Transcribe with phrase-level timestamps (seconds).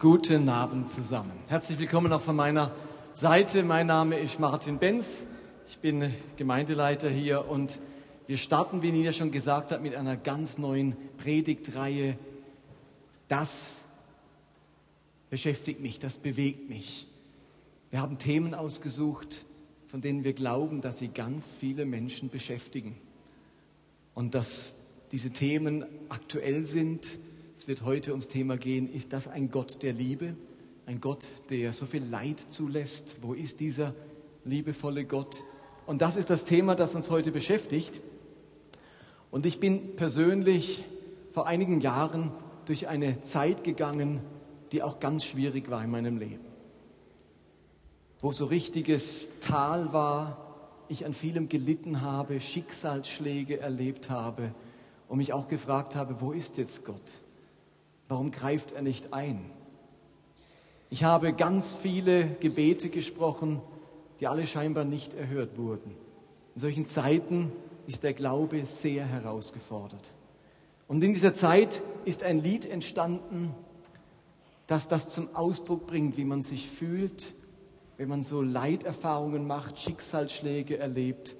[0.00, 1.32] Guten Abend zusammen.
[1.48, 2.74] Herzlich willkommen auch von meiner
[3.12, 3.62] Seite.
[3.62, 5.26] Mein Name ist Martin Benz.
[5.68, 7.78] Ich bin Gemeindeleiter hier und
[8.26, 12.16] wir starten, wie Nina schon gesagt hat, mit einer ganz neuen Predigtreihe.
[13.28, 13.82] Das
[15.28, 17.06] beschäftigt mich, das bewegt mich.
[17.90, 19.44] Wir haben Themen ausgesucht,
[19.88, 22.96] von denen wir glauben, dass sie ganz viele Menschen beschäftigen.
[24.14, 27.06] Und dass diese Themen aktuell sind,
[27.60, 30.34] es wird heute ums Thema gehen, ist das ein Gott der Liebe?
[30.86, 33.18] Ein Gott, der so viel Leid zulässt?
[33.20, 33.94] Wo ist dieser
[34.46, 35.42] liebevolle Gott?
[35.84, 38.00] Und das ist das Thema, das uns heute beschäftigt.
[39.30, 40.84] Und ich bin persönlich
[41.34, 42.32] vor einigen Jahren
[42.64, 44.20] durch eine Zeit gegangen,
[44.72, 46.40] die auch ganz schwierig war in meinem Leben.
[48.20, 54.54] Wo so richtiges Tal war, ich an vielem gelitten habe, Schicksalsschläge erlebt habe
[55.08, 57.20] und mich auch gefragt habe, wo ist jetzt Gott?
[58.10, 59.38] Warum greift er nicht ein?
[60.90, 63.60] Ich habe ganz viele Gebete gesprochen,
[64.18, 65.94] die alle scheinbar nicht erhört wurden.
[66.56, 67.52] In solchen Zeiten
[67.86, 70.12] ist der Glaube sehr herausgefordert.
[70.88, 73.54] Und in dieser Zeit ist ein Lied entstanden,
[74.66, 77.32] das das zum Ausdruck bringt, wie man sich fühlt,
[77.96, 81.36] wenn man so Leiterfahrungen macht, Schicksalsschläge erlebt.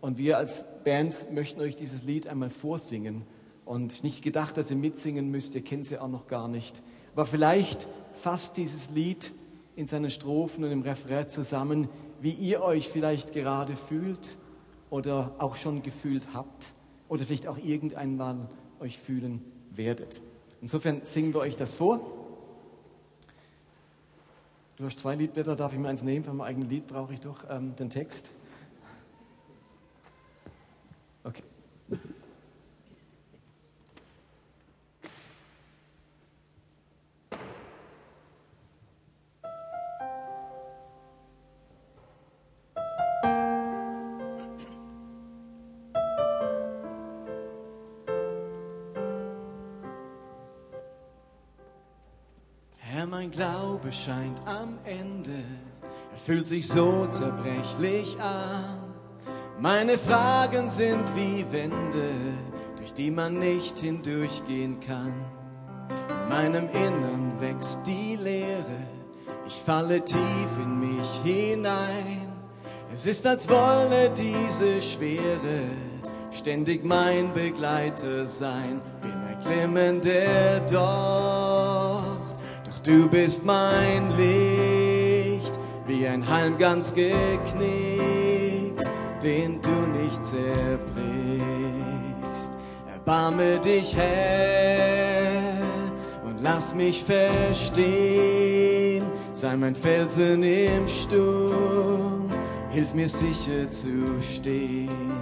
[0.00, 3.26] Und wir als Band möchten euch dieses Lied einmal vorsingen
[3.64, 6.82] und nicht gedacht, dass ihr mitsingen müsst, ihr kennt sie auch noch gar nicht.
[7.14, 7.88] Aber vielleicht
[8.20, 9.32] fasst dieses Lied
[9.76, 11.88] in seinen Strophen und im Referat zusammen,
[12.20, 14.36] wie ihr euch vielleicht gerade fühlt
[14.90, 16.72] oder auch schon gefühlt habt
[17.08, 18.36] oder vielleicht auch irgendeinmal
[18.80, 20.20] euch fühlen werdet.
[20.60, 22.00] Insofern singen wir euch das vor.
[24.76, 26.24] Du hast zwei Liedblätter, darf ich mir eins nehmen?
[26.24, 28.30] Für mein eigenes Lied brauche ich doch ähm, den Text.
[53.34, 55.42] Glaube scheint am Ende.
[56.12, 58.78] Er fühlt sich so zerbrechlich an.
[59.58, 62.12] Meine Fragen sind wie Wände,
[62.76, 65.12] durch die man nicht hindurchgehen kann.
[66.22, 68.86] In meinem Innern wächst die Leere,
[69.48, 72.28] ich falle tief in mich hinein.
[72.94, 75.64] Es ist, als wolle diese Schwere
[76.30, 78.80] ständig mein Begleiter sein.
[79.02, 81.53] Bin ein glimmender Dorf
[82.84, 85.52] Du bist mein Licht,
[85.86, 87.24] wie ein Halm ganz geknickt,
[89.22, 89.70] den du
[90.02, 90.92] nicht zerbrichst.
[92.92, 95.62] Erbarme dich, Herr,
[96.26, 99.02] und lass mich verstehen.
[99.32, 102.28] Sei mein Felsen im Sturm,
[102.70, 105.14] hilf mir sicher zu stehen.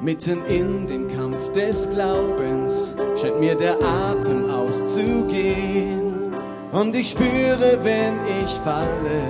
[0.00, 6.34] Mitten in dem Kampf des Glaubens scheint mir der Atem auszugehen.
[6.72, 9.22] Und ich spüre, wenn ich falle,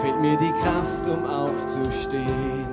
[0.00, 2.66] fehlt mir die Kraft, um aufzustehen.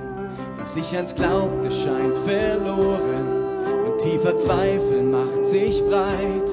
[0.59, 3.55] Was ich einst glaubte, scheint verloren
[3.85, 6.49] und tiefer Zweifel macht sich breit.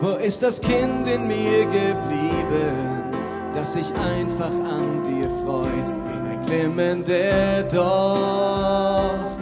[0.00, 3.12] Wo ist das Kind in mir geblieben,
[3.52, 5.86] das sich einfach an dir freut?
[5.86, 9.32] Bin ein glimmender Dorf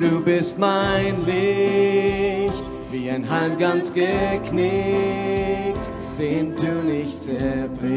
[0.00, 2.39] Du bist mein Licht,
[2.90, 4.54] wie ein Halm ganz geknickt,
[6.18, 7.90] den du nicht zerbrichst.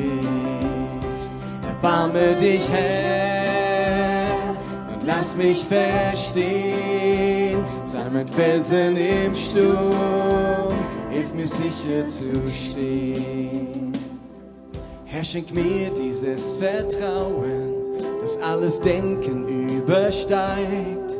[1.67, 4.55] Erbarme dich, Herr,
[4.93, 7.63] und lass mich verstehen.
[7.83, 10.73] Sei mein Felsen im Sturm,
[11.09, 13.91] hilf mir sicher zu stehen.
[15.05, 17.73] Herr, schenk mir dieses Vertrauen,
[18.21, 21.13] das alles Denken übersteigt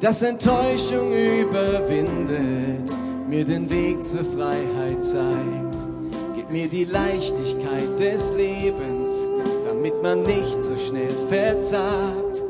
[0.00, 2.90] das Enttäuschung überwindet,
[3.28, 5.76] mir den Weg zur Freiheit zeigt.
[6.34, 9.10] Gib mir die Leichtigkeit des Lebens,
[9.66, 12.42] damit man nicht so schnell verzagt.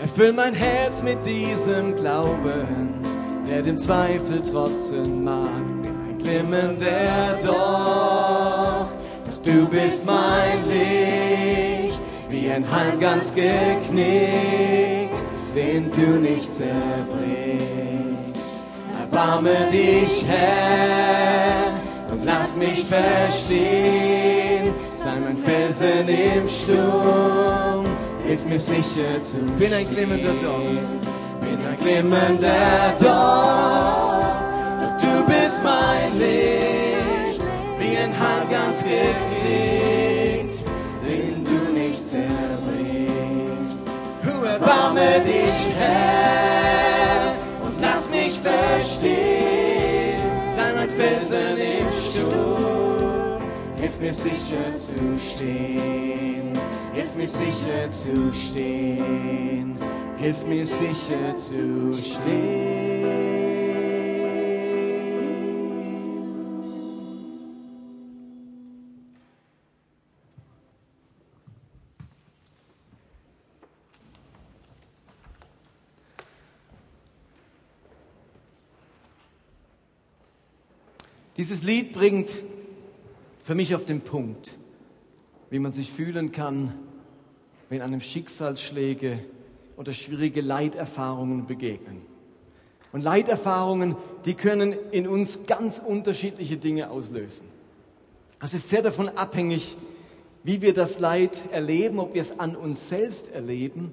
[0.00, 3.02] Erfüll mein Herz mit diesem Glauben,
[3.48, 5.64] der dem Zweifel trotzen mag.
[5.82, 8.88] Bin ein glimmender Dorf,
[9.26, 15.04] doch du bist mein Licht, wie ein Halm ganz geknickt
[15.54, 17.23] den du nicht zerbrichst.
[19.14, 21.72] Erbarme dich, Herr,
[22.10, 24.74] und lass mich verstehen.
[24.96, 27.86] Sei mein Felsen im Sturm,
[28.26, 30.88] hilf mir sicher zu Bin ein glimmender Dorf,
[31.40, 34.34] bin ein glimmender Dorf,
[34.82, 37.42] doch du bist mein Licht,
[37.78, 38.44] wie ein Hang
[38.74, 40.58] niemals gekriegt,
[41.06, 43.86] den du nicht zerbringst.
[44.24, 46.63] Du erbarme dich, Herr,
[49.04, 53.42] verstehen, sei mein Felsen im Sturm,
[53.76, 56.52] hilf mir sicher zu stehen,
[56.94, 59.78] hilf mir sicher zu stehen,
[60.18, 63.33] hilf mir sicher zu stehen.
[81.44, 82.32] Dieses Lied bringt
[83.42, 84.56] für mich auf den Punkt,
[85.50, 86.72] wie man sich fühlen kann,
[87.68, 89.18] wenn einem Schicksalsschläge
[89.76, 92.00] oder schwierige Leiterfahrungen begegnen.
[92.92, 93.94] Und Leiterfahrungen,
[94.24, 97.46] die können in uns ganz unterschiedliche Dinge auslösen.
[98.40, 99.76] Es ist sehr davon abhängig,
[100.44, 103.92] wie wir das Leid erleben, ob wir es an uns selbst erleben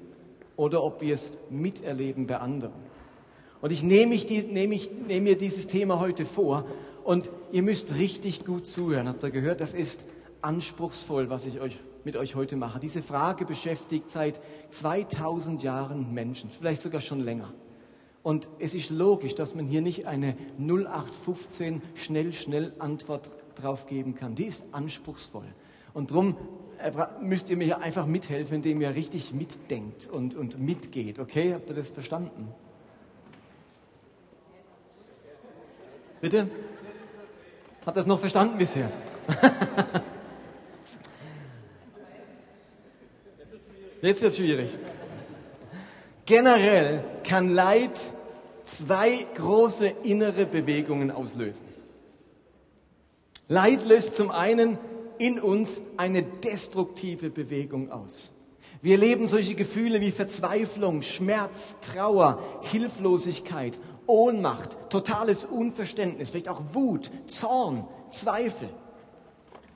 [0.56, 2.92] oder ob wir es miterleben bei anderen.
[3.59, 6.65] Und ich nehme, ich, nehme, ich, nehme mir dieses Thema heute vor,
[7.03, 9.07] und ihr müsst richtig gut zuhören.
[9.07, 9.62] Habt ihr gehört?
[9.62, 10.03] Das ist
[10.42, 12.80] anspruchsvoll, was ich euch, mit euch heute mache.
[12.80, 14.39] Diese Frage beschäftigt seit
[14.69, 17.53] 2000 Jahren Menschen, vielleicht sogar schon länger.
[18.24, 24.15] Und es ist logisch, dass man hier nicht eine 0815 schnell, schnell Antwort drauf geben
[24.15, 24.36] kann.
[24.36, 25.45] Die ist anspruchsvoll.
[25.94, 26.38] Und darum
[26.77, 31.18] äh, müsst ihr mir einfach mithelfen, indem ihr richtig mitdenkt und, und mitgeht.
[31.18, 31.53] Okay?
[31.53, 32.48] Habt ihr das verstanden?
[36.21, 36.48] Bitte?
[37.86, 38.92] Hat das noch verstanden bisher?
[44.01, 44.78] Jetzt wird es schwierig.
[46.25, 48.10] Generell kann Leid
[48.63, 51.68] zwei große innere Bewegungen auslösen.
[53.48, 54.77] Leid löst zum einen
[55.18, 58.31] in uns eine destruktive Bewegung aus.
[58.81, 62.42] Wir erleben solche Gefühle wie Verzweiflung, Schmerz, Trauer,
[62.72, 63.77] Hilflosigkeit
[64.12, 68.68] Ohnmacht, totales Unverständnis, vielleicht auch Wut, Zorn, Zweifel.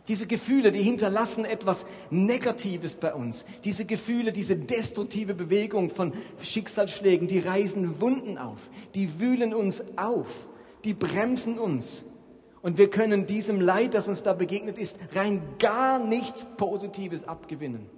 [0.10, 3.46] Diese Gefühle, die hinterlassen etwas Negatives bei uns.
[3.64, 6.12] Diese Gefühle, diese destruktive Bewegung von
[6.44, 10.28] Schicksalsschlägen, die reißen Wunden auf, die wühlen uns auf,
[10.84, 12.04] die bremsen uns.
[12.62, 17.90] Und wir können diesem Leid, das uns da begegnet ist, rein gar nichts Positives abgewinnen.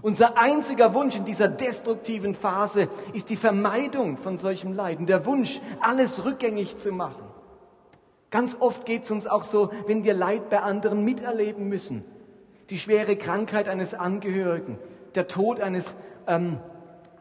[0.00, 5.60] Unser einziger Wunsch in dieser destruktiven Phase ist die Vermeidung von solchem Leiden, der Wunsch,
[5.80, 7.22] alles rückgängig zu machen.
[8.30, 12.02] Ganz oft geht es uns auch so, wenn wir Leid bei anderen miterleben müssen.
[12.70, 14.78] Die schwere Krankheit eines Angehörigen,
[15.14, 15.96] der Tod eines
[16.26, 16.56] ähm,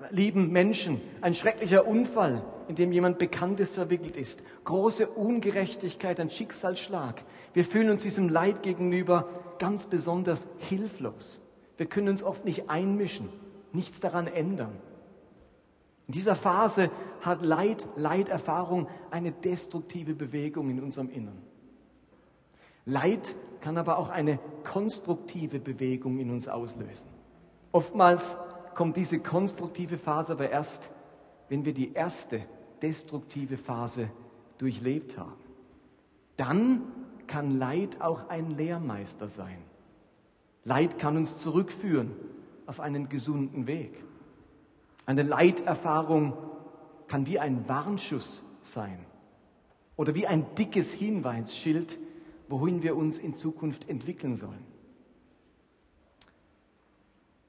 [0.10, 7.22] lieben Menschen, ein schrecklicher Unfall, in dem jemand Bekanntes verwickelt ist, große Ungerechtigkeit, ein Schicksalsschlag.
[7.54, 9.28] Wir fühlen uns diesem Leid gegenüber
[9.60, 11.42] ganz besonders hilflos.
[11.78, 13.30] Wir können uns oft nicht einmischen,
[13.74, 14.76] nichts daran ändern.
[16.08, 16.90] In dieser Phase
[17.22, 21.42] hat Leid, Leiterfahrung eine destruktive Bewegung in unserem Innern.
[22.86, 27.10] Leid kann aber auch eine konstruktive Bewegung in uns auslösen.
[27.72, 28.36] Oftmals
[28.76, 30.90] kommt diese konstruktive Phase aber erst,
[31.48, 32.42] wenn wir die erste
[32.82, 34.10] destruktive Phase
[34.58, 35.34] durchlebt haben.
[36.38, 36.82] Dann
[37.28, 39.58] kann Leid auch ein Lehrmeister sein.
[40.64, 42.12] Leid kann uns zurückführen
[42.68, 44.04] auf einen gesunden Weg.
[45.06, 46.34] Eine Leiterfahrung
[47.08, 49.00] kann wie ein Warnschuss sein
[49.98, 51.98] oder wie ein dickes Hinweisschild,
[52.48, 54.66] wohin wir uns in Zukunft entwickeln sollen.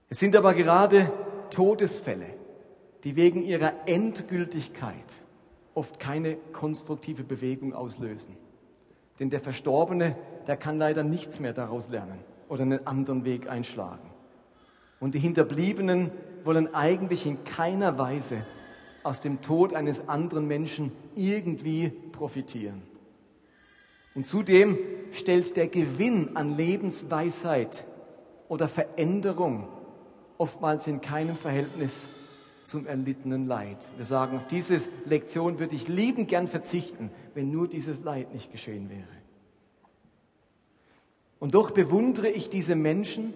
[0.09, 1.13] Es sind aber gerade
[1.51, 2.35] Todesfälle,
[3.05, 5.23] die wegen ihrer Endgültigkeit
[5.75, 8.37] oft keine konstruktive Bewegung auslösen.
[9.19, 10.17] Denn der Verstorbene,
[10.47, 14.11] der kann leider nichts mehr daraus lernen oder einen anderen Weg einschlagen.
[15.01, 16.11] Und die Hinterbliebenen
[16.45, 18.45] wollen eigentlich in keiner Weise
[19.03, 22.83] aus dem Tod eines anderen Menschen irgendwie profitieren.
[24.15, 24.77] Und zudem
[25.13, 27.87] stellt der Gewinn an Lebensweisheit
[28.49, 29.67] oder Veränderung
[30.37, 32.11] oftmals in keinem Verhältnis
[32.67, 33.79] zum erlittenen Leid.
[33.97, 38.53] Wir sagen, auf diese Lektion würde ich liebend gern verzichten, wenn nur dieses Leid nicht
[38.53, 39.22] geschehen wäre.
[41.43, 43.35] Und doch bewundere ich diese Menschen,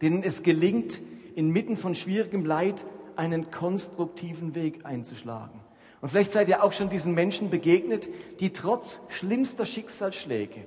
[0.00, 0.98] denen es gelingt,
[1.34, 5.60] inmitten von schwierigem Leid einen konstruktiven Weg einzuschlagen.
[6.00, 8.08] Und vielleicht seid ihr auch schon diesen Menschen begegnet,
[8.40, 10.66] die trotz schlimmster Schicksalsschläge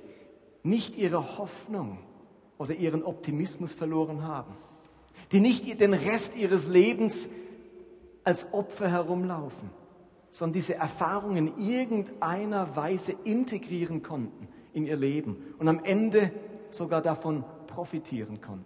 [0.62, 1.98] nicht ihre Hoffnung
[2.56, 4.56] oder ihren Optimismus verloren haben,
[5.32, 7.30] die nicht den Rest ihres Lebens
[8.22, 9.70] als Opfer herumlaufen,
[10.30, 16.30] sondern diese Erfahrungen in irgendeiner Weise integrieren konnten in ihr Leben und am Ende
[16.74, 18.64] sogar davon profitieren konnten.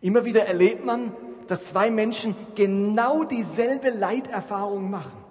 [0.00, 1.12] Immer wieder erlebt man,
[1.46, 5.24] dass zwei Menschen genau dieselbe Leiterfahrung machen.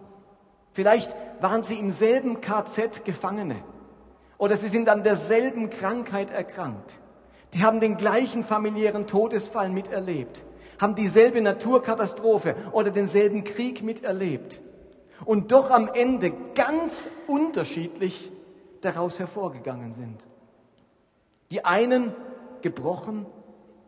[0.73, 3.55] Vielleicht waren sie im selben KZ Gefangene
[4.37, 6.99] oder sie sind an derselben Krankheit erkrankt.
[7.53, 10.45] Die haben den gleichen familiären Todesfall miterlebt,
[10.79, 14.61] haben dieselbe Naturkatastrophe oder denselben Krieg miterlebt
[15.25, 18.31] und doch am Ende ganz unterschiedlich
[18.81, 20.27] daraus hervorgegangen sind.
[21.51, 22.13] Die einen
[22.61, 23.25] gebrochen,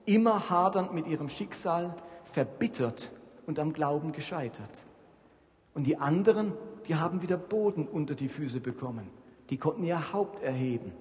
[0.06, 3.12] immer hadernd mit ihrem Schicksal, verbittert
[3.46, 4.86] und am Glauben gescheitert.
[5.74, 6.54] Und die anderen,
[6.88, 9.08] die haben wieder Boden unter die Füße bekommen.
[9.50, 10.92] Die konnten ihr Haupt erheben,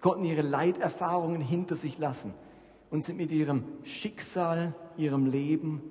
[0.00, 2.32] konnten ihre Leiterfahrungen hinter sich lassen
[2.88, 5.82] und sind mit ihrem Schicksal, ihrem Leben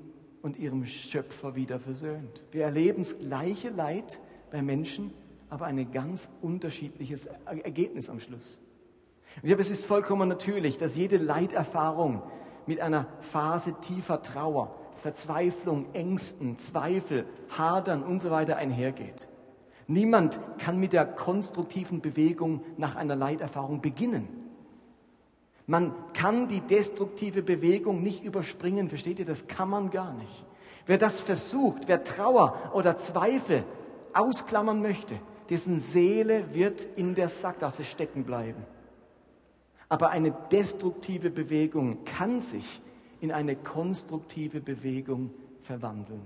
[0.42, 2.44] und ihrem Schöpfer wieder versöhnt.
[2.51, 4.20] Wir erleben das gleiche Leid
[4.51, 5.13] bei Menschen,
[5.50, 8.62] aber ein ganz unterschiedliches Ergebnis am Schluss.
[9.36, 12.22] Und ich glaube, es ist vollkommen natürlich, dass jede Leiterfahrung
[12.66, 17.26] mit einer Phase tiefer Trauer, Verzweiflung, Ängsten, Zweifel,
[17.58, 19.28] Hadern und so weiter einhergeht.
[19.88, 24.28] Niemand kann mit der konstruktiven Bewegung nach einer Leiterfahrung beginnen.
[25.66, 29.26] Man kann die destruktive Bewegung nicht überspringen, versteht ihr?
[29.26, 30.46] Das kann man gar nicht.
[30.86, 33.64] Wer das versucht, wer Trauer oder Zweifel
[34.14, 35.16] ausklammern möchte,
[35.50, 38.66] dessen Seele wird in der Sackgasse stecken bleiben.
[39.89, 42.81] Aber eine destruktive Bewegung kann sich
[43.22, 45.31] in eine konstruktive Bewegung
[45.63, 46.22] verwandeln.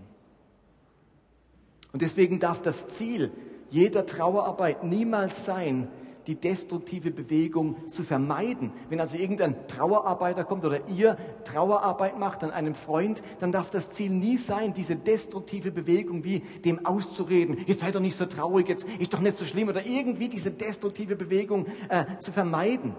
[1.91, 3.31] Und deswegen darf das Ziel
[3.69, 5.87] jeder Trauerarbeit niemals sein,
[6.27, 8.71] die destruktive Bewegung zu vermeiden.
[8.89, 13.91] Wenn also irgendein Trauerarbeiter kommt oder ihr Trauerarbeit macht an einem Freund, dann darf das
[13.91, 18.69] Ziel nie sein, diese destruktive Bewegung wie dem auszureden, jetzt sei doch nicht so traurig,
[18.69, 22.93] jetzt ist doch nicht so schlimm oder irgendwie diese destruktive Bewegung äh, zu vermeiden.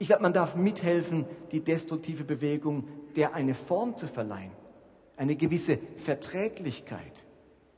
[0.00, 4.50] Ich glaube, man darf mithelfen, die destruktive Bewegung der eine Form zu verleihen,
[5.16, 7.26] eine gewisse Verträglichkeit,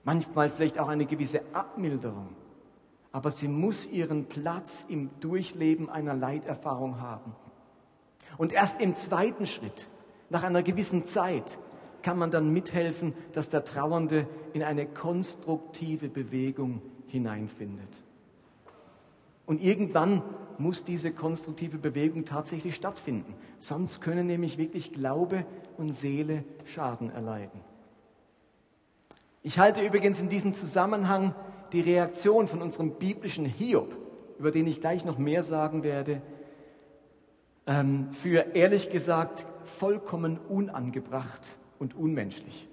[0.05, 2.35] manchmal vielleicht auch eine gewisse Abmilderung
[3.13, 7.37] aber sie muss ihren Platz im Durchleben einer Leiterfahrung haben.
[8.39, 9.89] Und erst im zweiten Schritt,
[10.31, 11.59] nach einer gewissen Zeit,
[12.01, 17.95] kann man dann mithelfen, dass der Trauernde in eine konstruktive Bewegung hineinfindet.
[19.45, 20.23] Und irgendwann
[20.63, 23.35] muss diese konstruktive Bewegung tatsächlich stattfinden.
[23.59, 25.45] Sonst können nämlich wirklich Glaube
[25.77, 27.61] und Seele Schaden erleiden.
[29.43, 31.35] Ich halte übrigens in diesem Zusammenhang
[31.73, 33.97] die Reaktion von unserem biblischen Hiob,
[34.39, 36.23] über den ich gleich noch mehr sagen werde,
[37.67, 42.69] ähm, für ehrlich gesagt vollkommen unangebracht und unmenschlich.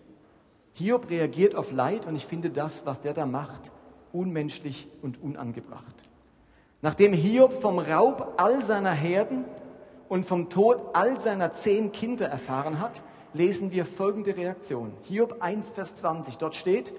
[0.74, 3.72] Hiob reagiert auf Leid und ich finde das, was der da macht,
[4.14, 6.09] unmenschlich und unangebracht.
[6.82, 9.44] Nachdem Hiob vom Raub all seiner Herden
[10.08, 13.02] und vom Tod all seiner zehn Kinder erfahren hat,
[13.34, 14.94] lesen wir folgende Reaktion.
[15.04, 16.38] Hiob 1, Vers 20.
[16.38, 16.94] Dort steht,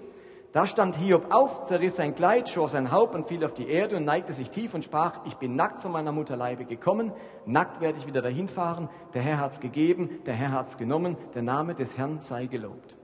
[0.52, 3.96] da stand Hiob auf, zerriss sein Kleid, schor sein Haupt und fiel auf die Erde
[3.96, 7.12] und neigte sich tief und sprach, ich bin nackt von meiner Mutterleibe gekommen,
[7.46, 11.42] nackt werde ich wieder dahin fahren, der Herr hat's gegeben, der Herr hat's genommen, der
[11.42, 12.98] Name des Herrn sei gelobt.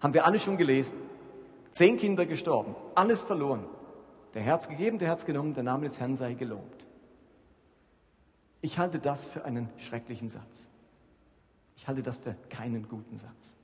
[0.00, 0.96] Haben wir alle schon gelesen.
[1.72, 3.64] Zehn Kinder gestorben, alles verloren.
[4.34, 6.86] Der hat's gegeben, der hat's genommen, der Name des Herrn sei gelobt.
[8.60, 10.70] Ich halte das für einen schrecklichen Satz.
[11.76, 13.58] Ich halte das für keinen guten Satz.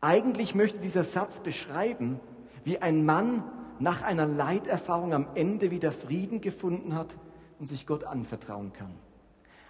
[0.00, 2.20] Eigentlich möchte dieser Satz beschreiben,
[2.64, 3.42] wie ein Mann
[3.78, 7.18] nach einer Leiterfahrung am Ende wieder Frieden gefunden hat
[7.58, 8.94] und sich Gott anvertrauen kann.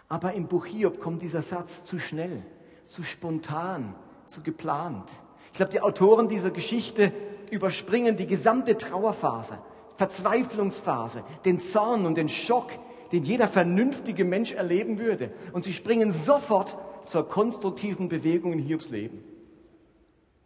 [0.09, 2.45] Aber im Buch Hiob kommt dieser Satz zu schnell,
[2.85, 3.95] zu spontan,
[4.27, 5.11] zu geplant.
[5.53, 7.13] Ich glaube, die Autoren dieser Geschichte
[7.51, 9.59] überspringen die gesamte Trauerphase,
[9.97, 12.71] Verzweiflungsphase, den Zorn und den Schock,
[13.13, 15.31] den jeder vernünftige Mensch erleben würde.
[15.53, 16.77] Und sie springen sofort
[17.07, 19.23] zur konstruktiven Bewegung in Hiobs Leben.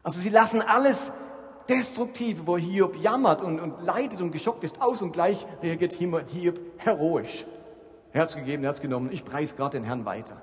[0.02, 1.12] Also sie lassen alles
[1.68, 6.58] Destruktive, wo Hiob jammert und, und leidet und geschockt ist, aus und gleich reagiert Hiob
[6.78, 7.46] heroisch.
[8.12, 10.42] Herz gegeben, Herz genommen, ich preise gerade den Herrn weiter.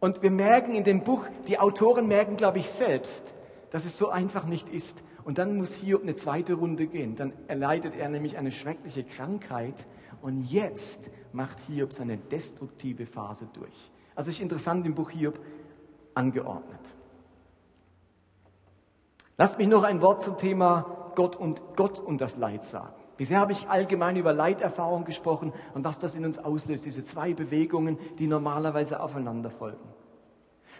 [0.00, 3.32] Und wir merken in dem Buch, die Autoren merken, glaube ich, selbst,
[3.70, 5.02] dass es so einfach nicht ist.
[5.28, 7.14] Und dann muss Hiob eine zweite Runde gehen.
[7.14, 9.86] Dann erleidet er nämlich eine schreckliche Krankheit.
[10.22, 13.92] Und jetzt macht Hiob seine destruktive Phase durch.
[14.14, 15.38] Also ist interessant im Buch Hiob
[16.14, 16.80] angeordnet.
[19.36, 22.94] Lasst mich noch ein Wort zum Thema Gott und Gott und das Leid sagen.
[23.18, 27.34] Bisher habe ich allgemein über Leiterfahrung gesprochen und was das in uns auslöst, diese zwei
[27.34, 29.92] Bewegungen, die normalerweise aufeinander folgen.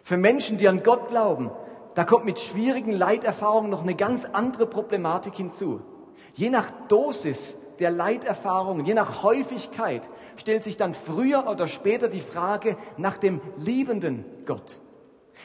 [0.02, 1.50] Für Menschen, die an Gott glauben,
[1.98, 5.80] da kommt mit schwierigen Leiterfahrungen noch eine ganz andere Problematik hinzu.
[6.32, 12.20] Je nach Dosis der Leiterfahrungen, je nach Häufigkeit stellt sich dann früher oder später die
[12.20, 14.78] Frage nach dem liebenden Gott.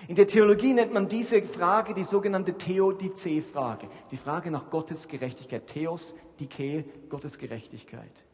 [0.07, 5.65] In der Theologie nennt man diese Frage die sogenannte Theodizee-Frage, die Frage nach Gottes Gerechtigkeit.
[5.65, 8.25] Theos, Dike, Gottes Gerechtigkeit.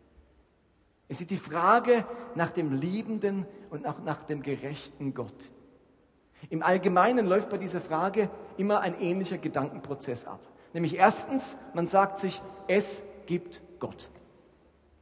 [1.08, 2.04] Es ist die Frage
[2.36, 5.54] nach dem liebenden und nach, nach dem gerechten Gott.
[6.50, 10.40] Im Allgemeinen läuft bei dieser Frage immer ein ähnlicher Gedankenprozess ab.
[10.74, 14.10] Nämlich erstens, man sagt sich, es gibt Gott.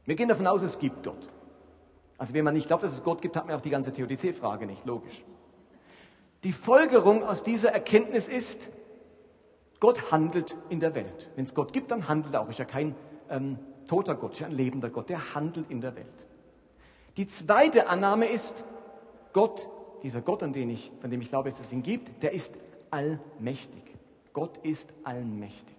[0.04, 1.28] Wir gehen davon aus, es gibt Gott.
[2.16, 4.66] Also wenn man nicht glaubt, dass es Gott gibt, hat man auch die ganze Theodizee-Frage
[4.66, 5.24] nicht, logisch.
[6.44, 8.70] Die Folgerung aus dieser Erkenntnis ist,
[9.80, 11.30] Gott handelt in der Welt.
[11.36, 12.48] Wenn es Gott gibt, dann handelt er auch.
[12.48, 12.94] Ist ja kein
[13.30, 16.26] ähm, toter Gott, ist ja ein lebender Gott, der handelt in der Welt.
[17.16, 18.64] Die zweite Annahme ist,
[19.32, 19.68] Gott,
[20.02, 22.56] dieser Gott, an den ich, von dem ich glaube, dass es ihn gibt, der ist
[22.90, 23.82] allmächtig.
[24.32, 25.76] Gott ist allmächtig.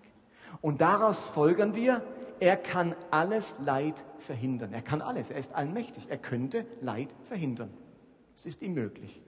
[0.62, 2.04] Und daraus folgern wir,
[2.40, 4.74] er kann alles Leid verhindern.
[4.74, 5.32] Er kann alles.
[5.32, 6.08] Er ist allmächtig.
[6.10, 7.70] Er könnte Leid verhindern.
[8.36, 9.22] Es ist ihm möglich.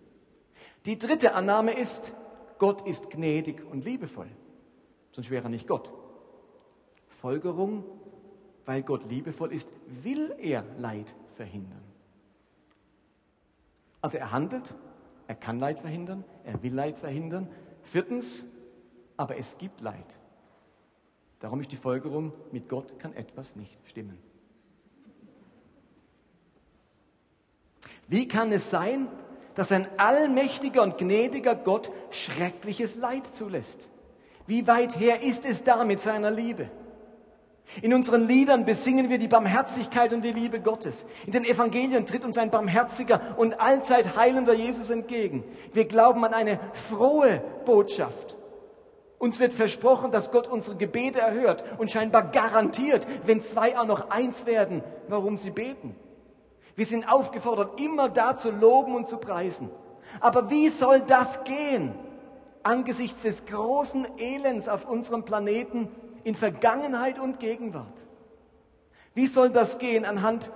[0.85, 2.13] Die dritte Annahme ist,
[2.57, 4.29] Gott ist gnädig und liebevoll.
[5.11, 5.91] Sonst wäre er nicht Gott.
[7.07, 7.83] Folgerung,
[8.65, 11.83] weil Gott liebevoll ist, will er Leid verhindern.
[14.01, 14.73] Also er handelt,
[15.27, 17.47] er kann Leid verhindern, er will Leid verhindern.
[17.83, 18.45] Viertens,
[19.17, 20.19] aber es gibt Leid.
[21.39, 24.17] Darum ist die Folgerung, mit Gott kann etwas nicht stimmen.
[28.07, 29.07] Wie kann es sein,
[29.55, 33.89] dass ein allmächtiger und gnädiger Gott schreckliches Leid zulässt?
[34.47, 36.69] Wie weit her ist es da mit seiner Liebe?
[37.81, 41.05] In unseren Liedern besingen wir die Barmherzigkeit und die Liebe Gottes.
[41.25, 45.43] In den Evangelien tritt uns ein barmherziger und allzeit heilender Jesus entgegen.
[45.71, 48.35] Wir glauben an eine frohe Botschaft.
[49.19, 54.09] Uns wird versprochen, dass Gott unsere Gebete erhört und scheinbar garantiert, wenn zwei auch noch
[54.09, 55.95] eins werden, warum sie beten.
[56.75, 59.69] Wir sind aufgefordert, immer da zu loben und zu preisen.
[60.19, 61.93] Aber wie soll das gehen
[62.63, 65.89] angesichts des großen Elends auf unserem Planeten
[66.23, 68.07] in Vergangenheit und Gegenwart?
[69.13, 70.51] Wie soll das gehen anhand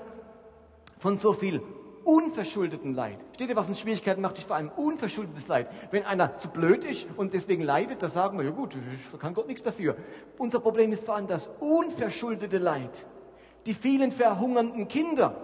[0.97, 1.62] von so viel
[2.06, 3.17] unverschuldeten Leid.
[3.34, 4.38] Steht ihr, was uns Schwierigkeiten macht?
[4.38, 5.67] Ist vor allem unverschuldetes Leid.
[5.91, 8.78] Wenn einer zu blöd ist und deswegen leidet, dann sagen wir, ja gut,
[9.19, 9.97] kann Gott nichts dafür.
[10.38, 13.08] Unser Problem ist vor allem das unverschuldete Leid.
[13.65, 15.36] Die vielen verhungernden Kinder,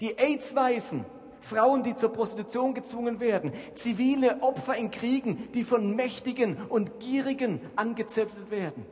[0.00, 1.04] die AIDS-Weißen,
[1.40, 7.60] Frauen, die zur Prostitution gezwungen werden, zivile Opfer in Kriegen, die von Mächtigen und Gierigen
[7.76, 8.84] angezettelt werden.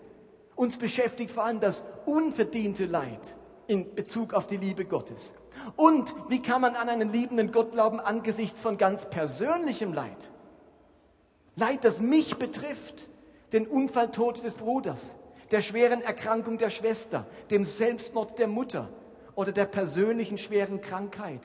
[0.56, 5.34] Uns beschäftigt vor allem das unverdiente Leid in Bezug auf die Liebe Gottes.
[5.76, 10.32] Und wie kann man an einen liebenden Gott glauben angesichts von ganz persönlichem Leid?
[11.56, 13.08] Leid, das mich betrifft,
[13.52, 15.16] den Unfalltod des Bruders,
[15.50, 18.88] der schweren Erkrankung der Schwester, dem Selbstmord der Mutter
[19.34, 21.40] oder der persönlichen schweren Krankheit,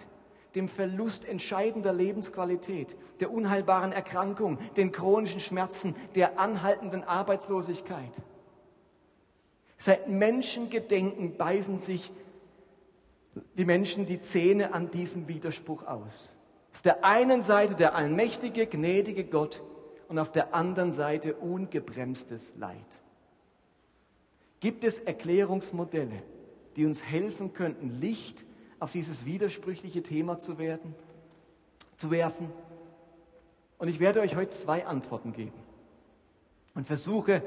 [0.56, 8.22] dem Verlust entscheidender Lebensqualität, der unheilbaren Erkrankung, den chronischen Schmerzen, der anhaltenden Arbeitslosigkeit.
[9.82, 12.12] Seit Menschengedenken beißen sich
[13.58, 16.34] die Menschen die Zähne an diesem Widerspruch aus.
[16.72, 19.64] Auf der einen Seite der allmächtige, gnädige Gott
[20.08, 22.78] und auf der anderen Seite ungebremstes Leid.
[24.60, 26.22] Gibt es Erklärungsmodelle,
[26.76, 28.46] die uns helfen könnten, Licht
[28.80, 30.94] auf dieses widersprüchliche Thema zu werden,
[31.98, 32.52] zu werfen?
[33.80, 35.60] Und ich werde euch heute zwei Antworten geben
[36.76, 37.42] und versuche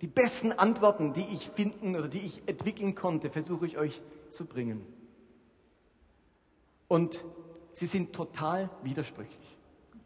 [0.00, 4.46] die besten Antworten, die ich finden oder die ich entwickeln konnte, versuche ich euch zu
[4.46, 4.84] bringen.
[6.88, 7.24] Und
[7.72, 9.56] sie sind total widersprüchlich,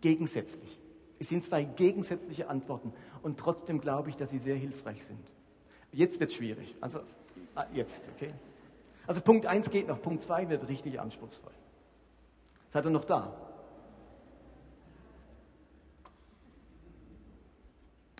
[0.00, 0.78] gegensätzlich.
[1.18, 5.32] Es sind zwei gegensätzliche Antworten und trotzdem glaube ich, dass sie sehr hilfreich sind.
[5.92, 6.76] Jetzt wird es schwierig.
[6.80, 7.00] Also
[7.54, 8.32] ah, jetzt, okay?
[9.06, 11.52] Also Punkt 1 geht noch, Punkt 2 wird richtig anspruchsvoll.
[12.70, 13.49] Seid ihr noch da?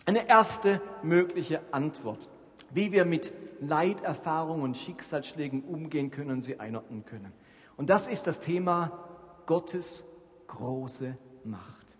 [0.05, 2.29] Eine erste mögliche Antwort,
[2.71, 7.31] wie wir mit Leiterfahrungen und Schicksalsschlägen umgehen können und sie einordnen können.
[7.77, 9.07] Und das ist das Thema
[9.45, 10.05] Gottes
[10.47, 11.97] große Macht.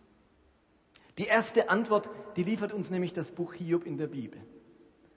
[1.17, 4.39] Die erste Antwort, die liefert uns nämlich das Buch Hiob in der Bibel.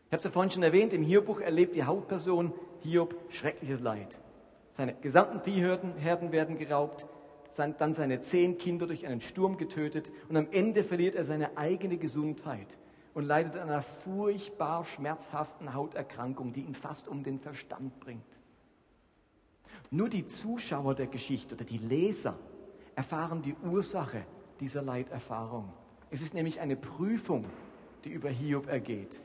[0.07, 4.21] Ich habe es ja vorhin schon erwähnt, im Hiob-Buch erlebt die Hauptperson Hiob schreckliches Leid.
[4.73, 7.07] Seine gesamten Viehherden werden geraubt,
[7.57, 11.97] dann seine zehn Kinder durch einen Sturm getötet und am Ende verliert er seine eigene
[11.97, 12.79] Gesundheit
[13.15, 18.23] und leidet an einer furchtbar schmerzhaften Hauterkrankung, die ihn fast um den Verstand bringt.
[19.91, 22.39] Nur die Zuschauer der Geschichte oder die Leser
[22.97, 24.25] erfahren die Ursache
[24.61, 25.73] dieser Leiterfahrung.
[26.11, 27.45] Es ist nämlich eine Prüfung,
[28.05, 29.21] die über Hiob ergeht.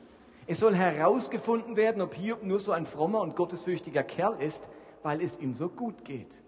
[0.46, 4.68] Es soll herausgefunden werden, ob Hiob nur so ein frommer und gottesfürchtiger Kerl ist,
[5.02, 6.42] weil es ihm so gut geht.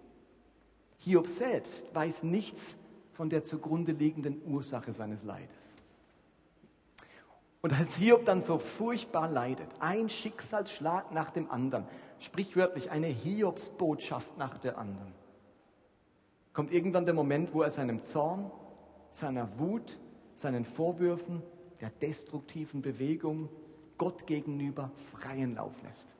[1.04, 2.76] Hiob selbst weiß nichts
[3.12, 5.78] von der zugrunde liegenden Ursache seines Leides.
[7.60, 11.86] Und als Hiob dann so furchtbar leidet, ein Schicksalsschlag nach dem anderen,
[12.20, 15.12] sprichwörtlich eine Hiobsbotschaft nach der anderen,
[16.52, 18.50] kommt irgendwann der Moment, wo er seinem Zorn,
[19.10, 19.98] seiner Wut,
[20.36, 21.42] seinen Vorwürfen,
[21.80, 23.48] der destruktiven Bewegung
[23.98, 26.14] Gott gegenüber freien Lauf lässt.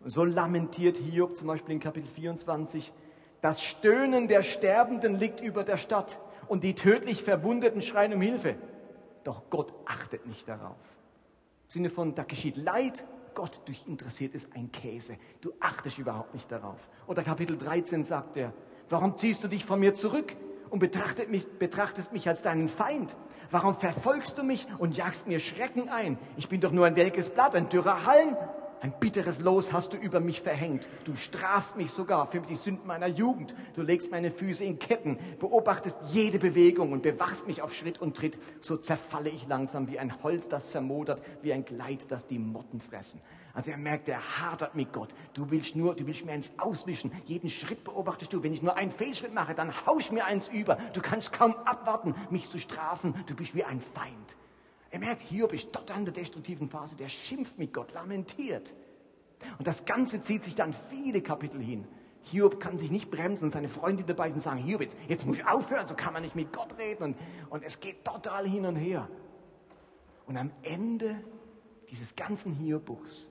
[0.00, 2.92] Und so lamentiert Hiob zum Beispiel in Kapitel 24,
[3.40, 8.56] das Stöhnen der Sterbenden liegt über der Stadt und die tödlich Verwundeten schreien um Hilfe.
[9.24, 10.76] Doch Gott achtet nicht darauf.
[11.66, 15.16] Im Sinne von, da geschieht Leid, Gott dich interessiert ist ein Käse.
[15.42, 16.78] Du achtest überhaupt nicht darauf.
[17.06, 18.52] Oder Kapitel 13 sagt er,
[18.88, 20.34] warum ziehst du dich von mir zurück
[20.70, 20.80] und
[21.28, 23.16] mich, betrachtest mich als deinen Feind?
[23.50, 26.18] Warum verfolgst du mich und jagst mir Schrecken ein?
[26.36, 28.36] Ich bin doch nur ein welkes Blatt, ein dürrer Halm.
[28.86, 30.88] Ein bitteres Los hast du über mich verhängt.
[31.02, 33.52] Du strafst mich sogar für die Sünden meiner Jugend.
[33.74, 38.16] Du legst meine Füße in Ketten, beobachtest jede Bewegung und bewachst mich auf Schritt und
[38.16, 38.38] Tritt.
[38.60, 42.78] So zerfalle ich langsam wie ein Holz, das vermodert, wie ein Kleid, das die Motten
[42.78, 43.20] fressen.
[43.54, 45.12] Also er merkt, er hadert mit Gott.
[45.34, 47.10] Du willst nur, du willst mir eins auswischen.
[47.24, 48.44] Jeden Schritt beobachtest du.
[48.44, 50.78] Wenn ich nur einen Fehlschritt mache, dann hausch mir eins über.
[50.92, 53.16] Du kannst kaum abwarten, mich zu strafen.
[53.26, 54.36] Du bist wie ein Feind.
[54.90, 58.74] Er merkt, Hiob ist dort in der destruktiven Phase, der schimpft mit Gott, lamentiert.
[59.58, 61.86] Und das Ganze zieht sich dann viele Kapitel hin.
[62.22, 65.26] Hiob kann sich nicht bremsen und seine Freunde dabei sind und sagen, Hiob, jetzt, jetzt
[65.26, 67.02] muss ich aufhören, so kann man nicht mit Gott reden.
[67.02, 67.16] Und,
[67.50, 69.08] und es geht total hin und her.
[70.26, 71.22] Und am Ende
[71.90, 73.30] dieses ganzen Hiob-Buchs,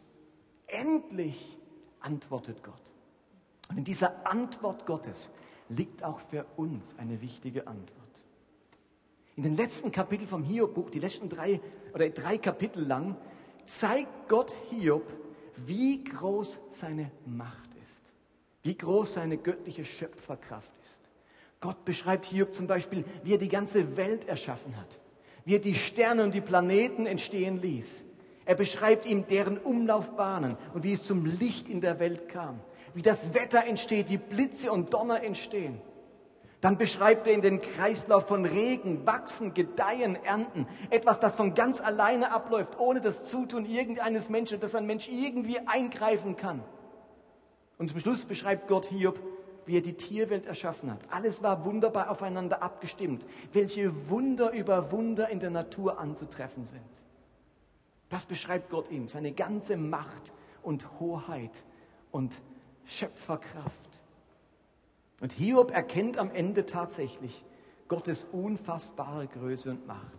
[0.68, 1.58] endlich
[2.00, 2.91] antwortet Gott.
[3.70, 5.32] Und in dieser Antwort Gottes
[5.68, 8.05] liegt auch für uns eine wichtige Antwort.
[9.36, 11.60] In den letzten Kapiteln vom Hiob-Buch, die letzten drei
[11.93, 13.17] oder drei Kapitel lang,
[13.65, 15.12] zeigt Gott Hiob,
[15.65, 18.13] wie groß seine Macht ist,
[18.63, 21.02] wie groß seine göttliche Schöpferkraft ist.
[21.60, 25.02] Gott beschreibt Hiob zum Beispiel, wie er die ganze Welt erschaffen hat,
[25.43, 28.06] wie er die Sterne und die Planeten entstehen ließ.
[28.45, 32.60] Er beschreibt ihm deren Umlaufbahnen und wie es zum Licht in der Welt kam,
[32.93, 35.82] wie das Wetter entsteht, wie Blitze und Donner entstehen.
[36.65, 40.65] Dann beschreibt er in den Kreislauf von Regen, Wachsen, Gedeihen, Ernten.
[40.89, 45.60] Etwas, das von ganz alleine abläuft, ohne das Zutun irgendeines Menschen, dass ein Mensch irgendwie
[45.60, 46.63] eingreifen kann.
[47.78, 49.19] Und zum Schluss beschreibt Gott Hiob,
[49.67, 51.01] wie er die Tierwelt erschaffen hat.
[51.12, 53.28] Alles war wunderbar aufeinander abgestimmt.
[53.54, 56.82] Welche Wunder über Wunder in der Natur anzutreffen sind.
[58.10, 61.63] Das beschreibt Gott ihm, seine ganze Macht und Hoheit
[62.10, 62.41] und
[62.86, 63.85] Schöpferkraft.
[65.21, 67.45] Und Hiob erkennt am Ende tatsächlich
[67.88, 70.17] Gottes unfassbare Größe und Macht.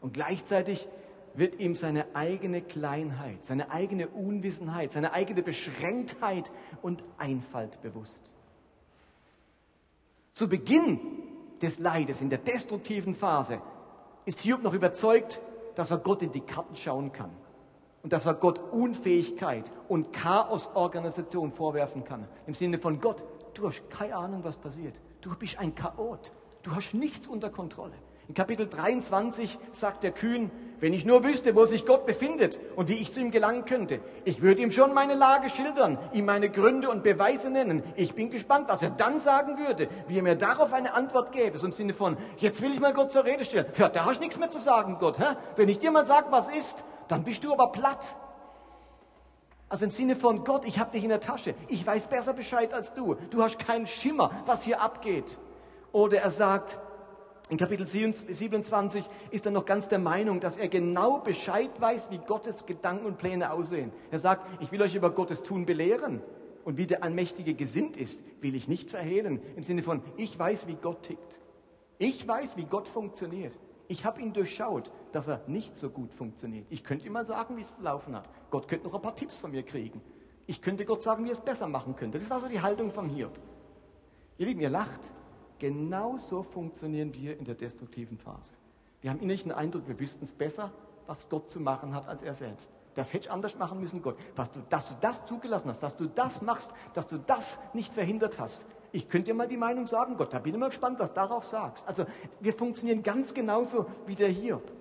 [0.00, 0.88] Und gleichzeitig
[1.34, 6.50] wird ihm seine eigene Kleinheit, seine eigene Unwissenheit, seine eigene Beschränktheit
[6.82, 8.22] und Einfalt bewusst.
[10.34, 11.00] Zu Beginn
[11.62, 13.60] des Leides, in der destruktiven Phase,
[14.24, 15.40] ist Hiob noch überzeugt,
[15.74, 17.30] dass er Gott in die Karten schauen kann
[18.02, 22.26] und dass er Gott Unfähigkeit und Chaosorganisation vorwerfen kann.
[22.46, 23.24] Im Sinne von Gott,
[23.58, 25.00] Du hast keine Ahnung, was passiert.
[25.20, 26.32] Du bist ein Chaot.
[26.62, 27.94] Du hast nichts unter Kontrolle.
[28.28, 32.88] In Kapitel 23 sagt der Kühn, wenn ich nur wüsste, wo sich Gott befindet und
[32.88, 36.50] wie ich zu ihm gelangen könnte, ich würde ihm schon meine Lage schildern, ihm meine
[36.50, 37.82] Gründe und Beweise nennen.
[37.96, 41.58] Ich bin gespannt, was er dann sagen würde, wie er mir darauf eine Antwort gäbe.
[41.58, 43.66] So im Sinne von, jetzt will ich mal Gott zur Rede stellen.
[43.76, 45.18] Ja, da hast du nichts mehr zu sagen, Gott.
[45.18, 45.34] Hä?
[45.56, 48.14] Wenn ich dir mal sage, was ist, dann bist du aber platt.
[49.68, 51.54] Also im Sinne von Gott, ich habe dich in der Tasche.
[51.68, 53.16] Ich weiß besser Bescheid als du.
[53.30, 55.38] Du hast keinen Schimmer, was hier abgeht.
[55.92, 56.78] Oder er sagt,
[57.50, 62.18] in Kapitel 27 ist er noch ganz der Meinung, dass er genau Bescheid weiß, wie
[62.18, 63.92] Gottes Gedanken und Pläne aussehen.
[64.10, 66.22] Er sagt, ich will euch über Gottes Tun belehren.
[66.64, 69.40] Und wie der Allmächtige gesinnt ist, will ich nicht verhehlen.
[69.56, 71.40] Im Sinne von, ich weiß, wie Gott tickt.
[71.98, 73.58] Ich weiß, wie Gott funktioniert.
[73.88, 76.66] Ich habe ihn durchschaut, dass er nicht so gut funktioniert.
[76.70, 78.28] Ich könnte ihm mal sagen, wie es zu laufen hat.
[78.50, 80.00] Gott könnte noch ein paar Tipps von mir kriegen.
[80.46, 82.18] Ich könnte Gott sagen, wie er es besser machen könnte.
[82.18, 83.38] Das war so die Haltung von Hiob.
[84.38, 85.12] Ihr Lieben, ihr lacht.
[85.58, 88.54] Genau so funktionieren wir in der destruktiven Phase.
[89.00, 90.72] Wir haben innerlich den Eindruck, wir wüssten es besser,
[91.06, 92.72] was Gott zu machen hat, als er selbst.
[92.94, 94.16] Das hätte ich anders machen müssen, Gott.
[94.36, 97.92] Was du, dass du das zugelassen hast, dass du das machst, dass du das nicht
[97.92, 100.98] verhindert hast, ich könnte dir mal die Meinung sagen, Gott, da bin ich mal gespannt,
[100.98, 101.86] was du darauf sagst.
[101.86, 102.06] Also
[102.40, 104.77] wir funktionieren ganz genauso wie der Hiob.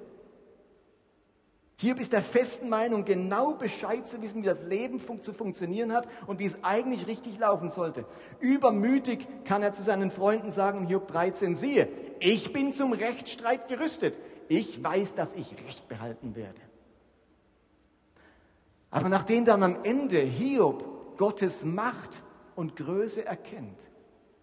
[1.79, 5.93] Hiob ist der festen Meinung, genau Bescheid zu wissen, wie das Leben fun zu funktionieren
[5.93, 8.03] hat und wie es eigentlich richtig laufen sollte.
[8.39, 11.87] Übermütig kann er zu seinen Freunden sagen, Hiob 13, siehe,
[12.19, 14.17] ich bin zum Rechtsstreit gerüstet.
[14.47, 16.59] Ich weiß, dass ich Recht behalten werde.
[18.89, 22.23] Aber nachdem dann am Ende Hiob Gottes Macht
[22.55, 23.91] und Größe erkennt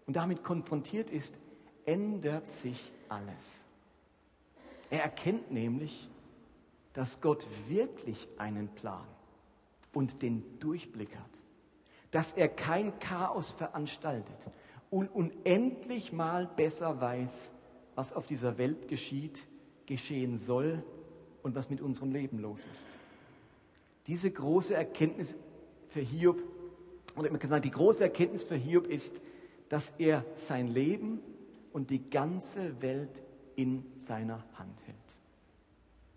[0.07, 1.35] und damit konfrontiert ist,
[1.85, 3.67] ändert sich alles.
[4.91, 6.09] Er erkennt nämlich,
[6.95, 9.07] dass Gott wirklich einen Plan
[9.93, 11.31] und den Durchblick hat,
[12.11, 14.39] dass er kein Chaos veranstaltet
[14.91, 17.53] und unendlich mal besser weiß,
[17.95, 19.47] was auf dieser Welt geschieht,
[19.87, 20.83] geschehen soll
[21.43, 22.87] und was mit unserem Leben los ist.
[24.07, 25.35] Diese große Erkenntnis
[25.89, 26.43] für Hiob,
[27.17, 29.21] oder immer gesagt, die große Erkenntnis für Hiob ist,
[29.69, 31.21] dass er sein Leben
[31.73, 33.23] und die ganze Welt
[33.57, 35.04] in seiner Hand hält.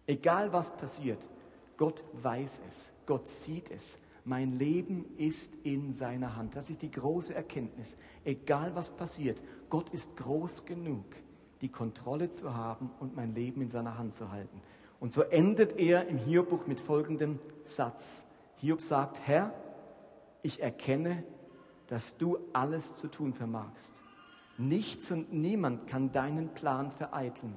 [0.07, 1.27] Egal was passiert,
[1.75, 3.99] Gott weiß es, Gott sieht es.
[4.23, 6.55] Mein Leben ist in seiner Hand.
[6.55, 7.97] Das ist die große Erkenntnis.
[8.25, 11.05] Egal was passiert, Gott ist groß genug,
[11.61, 14.61] die Kontrolle zu haben und mein Leben in seiner Hand zu halten.
[14.99, 18.25] Und so endet er im Hiobbuch mit folgendem Satz.
[18.55, 19.53] Hiob sagt, Herr,
[20.41, 21.23] ich erkenne,
[21.87, 23.93] dass du alles zu tun vermagst.
[24.57, 27.55] Nichts und niemand kann deinen Plan vereiteln.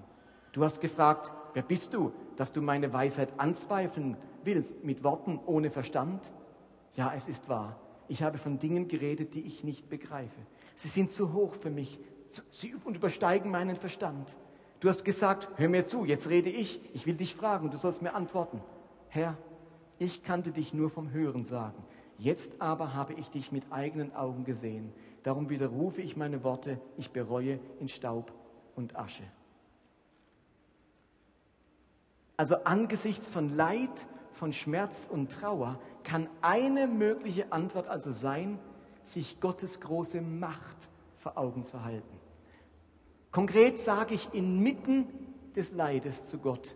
[0.53, 5.71] Du hast gefragt, wer bist du, dass du meine Weisheit anzweifeln willst mit Worten ohne
[5.71, 6.33] Verstand?
[6.95, 7.79] Ja, es ist wahr.
[8.09, 10.41] Ich habe von Dingen geredet, die ich nicht begreife.
[10.75, 12.01] Sie sind zu hoch für mich.
[12.51, 14.37] Sie übersteigen meinen Verstand.
[14.81, 16.81] Du hast gesagt, hör mir zu, jetzt rede ich.
[16.95, 18.61] Ich will dich fragen, du sollst mir antworten.
[19.09, 19.37] Herr,
[19.99, 21.85] ich kannte dich nur vom Hören sagen.
[22.19, 24.93] Jetzt aber habe ich dich mit eigenen Augen gesehen.
[25.23, 26.81] Darum widerrufe ich meine Worte.
[26.97, 28.33] Ich bereue in Staub
[28.75, 29.23] und Asche.
[32.41, 38.59] Also angesichts von Leid, von Schmerz und Trauer kann eine mögliche Antwort also sein,
[39.05, 42.19] sich Gottes große Macht vor Augen zu halten.
[43.31, 45.07] Konkret sage ich inmitten
[45.55, 46.75] des Leides zu Gott,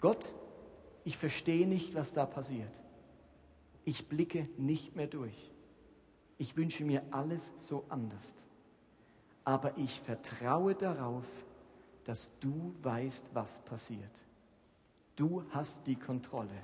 [0.00, 0.34] Gott,
[1.04, 2.80] ich verstehe nicht, was da passiert.
[3.84, 5.52] Ich blicke nicht mehr durch.
[6.38, 8.32] Ich wünsche mir alles so anders.
[9.44, 11.26] Aber ich vertraue darauf,
[12.04, 14.24] dass du weißt, was passiert.
[15.18, 16.62] Du hast die Kontrolle.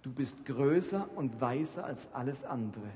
[0.00, 2.88] Du bist größer und weiser als alles andere.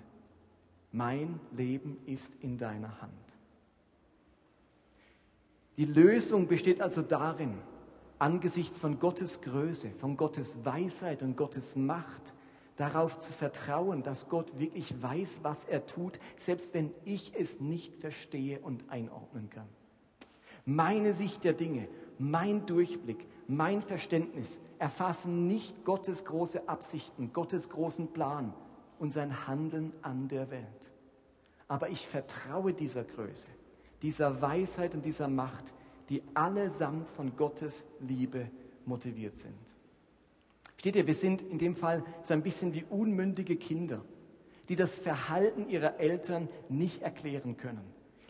[0.93, 3.13] Mein Leben ist in deiner Hand.
[5.77, 7.59] Die Lösung besteht also darin,
[8.19, 12.33] angesichts von Gottes Größe, von Gottes Weisheit und Gottes Macht,
[12.77, 17.95] darauf zu vertrauen, dass Gott wirklich weiß, was er tut, selbst wenn ich es nicht
[17.97, 19.69] verstehe und einordnen kann.
[20.65, 21.89] Meine Sicht der Dinge,
[22.19, 28.53] mein Durchblick, mein Verständnis erfassen nicht Gottes große Absichten, Gottes großen Plan
[28.99, 30.93] und sein Handeln an der Welt.
[31.69, 33.49] Aber ich vertraue dieser Größe,
[34.03, 35.75] dieser Weisheit und dieser Macht,
[36.09, 38.49] die allesamt von Gottes Liebe
[38.85, 39.55] motiviert sind.
[40.79, 44.03] Steht ihr, wir sind in dem Fall so ein bisschen wie unmündige Kinder,
[44.69, 47.85] die das Verhalten ihrer Eltern nicht erklären können,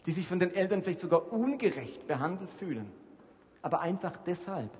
[0.06, 2.90] die sich von den Eltern vielleicht sogar ungerecht behandelt fühlen,
[3.62, 4.70] aber einfach deshalb,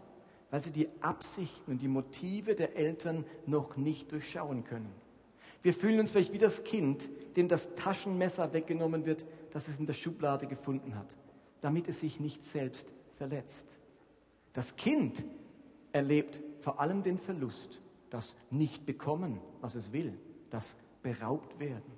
[0.51, 4.93] weil sie die Absichten und die Motive der Eltern noch nicht durchschauen können.
[5.63, 9.87] Wir fühlen uns vielleicht wie das Kind, dem das Taschenmesser weggenommen wird, das es in
[9.87, 11.17] der Schublade gefunden hat,
[11.61, 13.67] damit es sich nicht selbst verletzt.
[14.53, 15.25] Das Kind
[15.93, 17.81] erlebt vor allem den Verlust,
[18.11, 20.17] das nicht bekommen, was es will,
[20.51, 21.93] das beraubt werden.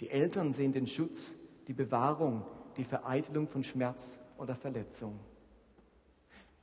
[0.00, 2.42] Die Eltern sehen den Schutz, die Bewahrung,
[2.76, 5.18] die Vereitelung von Schmerz oder Verletzung.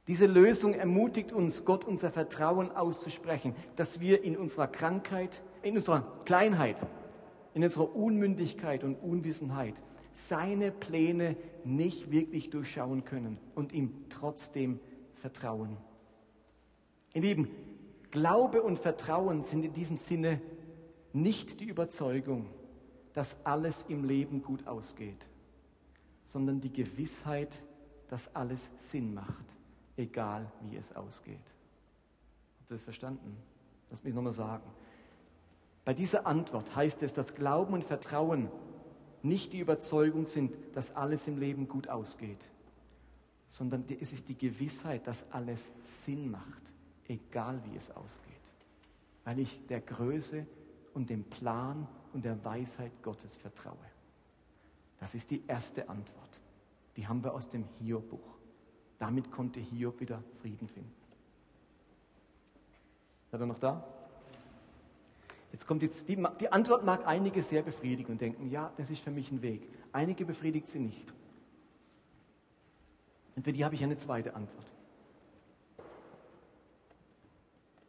[0.07, 6.21] Diese Lösung ermutigt uns, Gott unser Vertrauen auszusprechen, dass wir in unserer Krankheit, in unserer
[6.25, 6.85] Kleinheit,
[7.53, 14.79] in unserer Unmündigkeit und Unwissenheit seine Pläne nicht wirklich durchschauen können und ihm trotzdem
[15.15, 15.77] vertrauen.
[17.13, 17.49] Ihr Lieben,
[18.11, 20.41] Glaube und Vertrauen sind in diesem Sinne
[21.13, 22.47] nicht die Überzeugung,
[23.13, 25.27] dass alles im Leben gut ausgeht,
[26.25, 27.63] sondern die Gewissheit,
[28.09, 29.45] dass alles Sinn macht,
[29.97, 31.38] egal wie es ausgeht.
[32.60, 33.38] Habt ihr das verstanden?
[33.89, 34.63] Lass mich nochmal sagen.
[35.86, 38.49] Bei dieser Antwort heißt es, dass Glauben und Vertrauen
[39.21, 42.49] nicht die Überzeugung sind, dass alles im Leben gut ausgeht,
[43.49, 46.71] sondern es ist die Gewissheit, dass alles Sinn macht,
[47.08, 48.34] egal wie es ausgeht,
[49.23, 50.45] weil ich der Größe
[50.93, 53.77] und dem Plan und der Weisheit Gottes vertraue.
[54.99, 56.41] Das ist die erste Antwort.
[56.95, 58.32] Die haben wir aus dem Hiob-Buch.
[59.03, 60.93] Damit konnte Hiob wieder Frieden finden.
[63.29, 63.85] Seid ihr noch da?
[65.51, 69.03] Jetzt kommt jetzt, die, die Antwort mag einige sehr befriedigen und denken, ja, das ist
[69.03, 69.67] für mich ein Weg.
[69.91, 71.05] Einige befriedigt sie nicht.
[73.35, 74.71] Und für die habe ich eine zweite Antwort.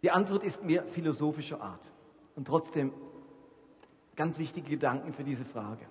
[0.02, 1.92] Die Antwort ist mir philosophischer Art
[2.34, 2.92] und trotzdem
[4.16, 5.86] ganz wichtige Gedanken für diese Frage.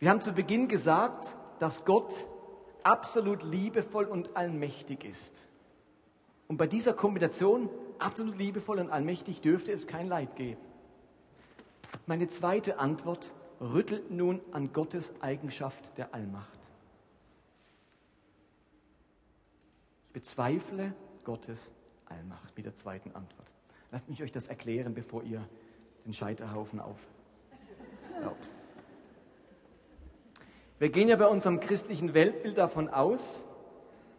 [0.00, 2.12] Wir haben zu Beginn gesagt, dass Gott
[2.84, 5.48] absolut liebevoll und allmächtig ist.
[6.48, 10.60] Und bei dieser Kombination, absolut liebevoll und allmächtig, dürfte es kein Leid geben.
[12.06, 16.58] Meine zweite Antwort rüttelt nun an Gottes Eigenschaft der Allmacht.
[20.08, 21.74] Ich bezweifle Gottes
[22.06, 23.50] Allmacht mit der zweiten Antwort.
[23.90, 25.46] Lasst mich euch das erklären, bevor ihr
[26.04, 28.48] den Scheiterhaufen auflaut.
[30.82, 33.44] Wir gehen ja bei unserem christlichen Weltbild davon aus,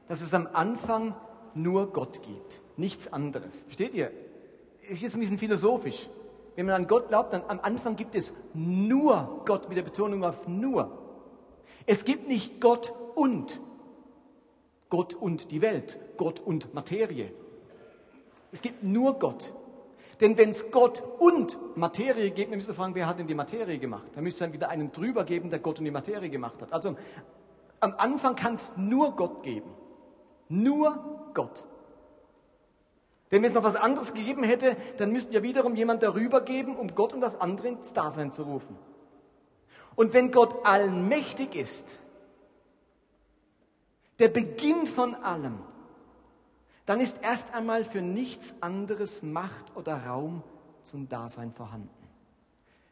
[0.07, 1.13] dass es am Anfang
[1.53, 3.63] nur Gott gibt, nichts anderes.
[3.63, 4.11] Versteht ihr?
[4.87, 6.07] Ist jetzt ein bisschen philosophisch.
[6.55, 10.23] Wenn man an Gott glaubt, dann am Anfang gibt es nur Gott mit der Betonung
[10.23, 10.97] auf nur.
[11.85, 13.59] Es gibt nicht Gott und.
[14.89, 17.33] Gott und die Welt, Gott und Materie.
[18.53, 19.53] Es gibt nur Gott.
[20.21, 23.35] Denn wenn es Gott und Materie gibt, dann müssen wir fragen, wer hat denn die
[23.35, 24.03] Materie gemacht?
[24.13, 26.71] Da müsste es dann wieder einen drüber geben, der Gott und die Materie gemacht hat.
[26.71, 26.95] Also
[27.79, 29.71] am Anfang kann es nur Gott geben.
[30.49, 31.65] Nur Gott.
[33.31, 36.77] Denn wenn es noch was anderes gegeben hätte, dann müsste ja wiederum jemand darüber geben,
[36.77, 38.77] um Gott und das andere ins Dasein zu rufen.
[39.95, 41.99] Und wenn Gott allmächtig ist,
[44.19, 45.59] der Beginn von allem,
[46.85, 50.43] dann ist erst einmal für nichts anderes Macht oder Raum
[50.83, 51.89] zum Dasein vorhanden.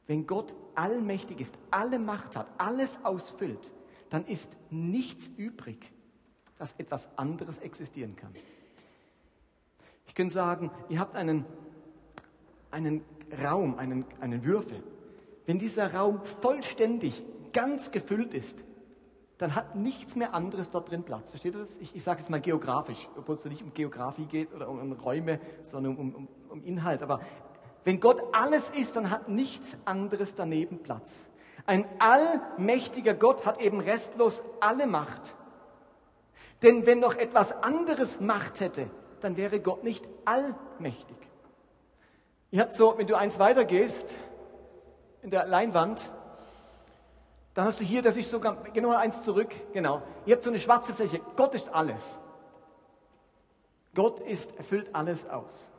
[0.08, 3.72] Wenn Gott allmächtig ist, alle Macht hat, alles ausfüllt,
[4.10, 5.92] dann ist nichts übrig,
[6.58, 8.34] dass etwas anderes existieren kann.
[10.08, 11.46] Ich könnte sagen, ihr habt einen,
[12.72, 13.04] einen
[13.42, 14.84] Raum, einen, einen Würfel.
[15.46, 17.24] Wenn dieser Raum vollständig,
[17.54, 18.64] ganz gefüllt ist,
[19.42, 21.32] dann hat nichts mehr anderes dort drin Platz.
[21.32, 21.80] Versteht ihr das?
[21.80, 24.92] Ich, ich sage jetzt mal geografisch, obwohl es nicht um Geografie geht oder um, um
[24.92, 27.02] Räume, sondern um, um, um Inhalt.
[27.02, 27.22] Aber
[27.84, 31.32] wenn Gott alles ist, dann hat nichts anderes daneben Platz.
[31.66, 35.36] Ein allmächtiger Gott hat eben restlos alle Macht.
[36.62, 41.18] Denn wenn noch etwas anderes Macht hätte, dann wäre Gott nicht allmächtig.
[42.52, 44.14] Ihr habt so, wenn du eins weitergehst,
[45.24, 46.12] in der Leinwand,
[47.54, 50.02] dann hast du hier, das ist sogar, genau eins zurück, genau.
[50.26, 51.20] Ihr habt so eine schwarze Fläche.
[51.36, 52.18] Gott ist alles.
[53.94, 55.72] Gott ist, erfüllt alles aus.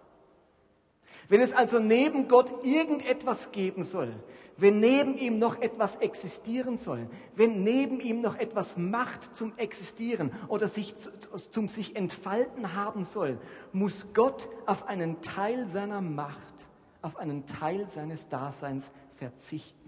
[1.28, 4.12] Wenn es also neben Gott irgendetwas geben soll,
[4.58, 10.30] wenn neben ihm noch etwas existieren soll, wenn neben ihm noch etwas Macht zum Existieren
[10.48, 10.94] oder sich
[11.50, 13.38] zum sich entfalten haben soll,
[13.72, 16.36] muss Gott auf einen Teil seiner Macht,
[17.00, 19.81] auf einen Teil seines Daseins verzichten.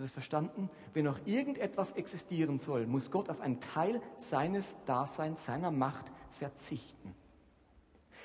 [0.00, 0.70] Ihr das verstanden?
[0.94, 7.14] Wenn noch irgendetwas existieren soll, muss Gott auf einen Teil seines Daseins, seiner Macht verzichten.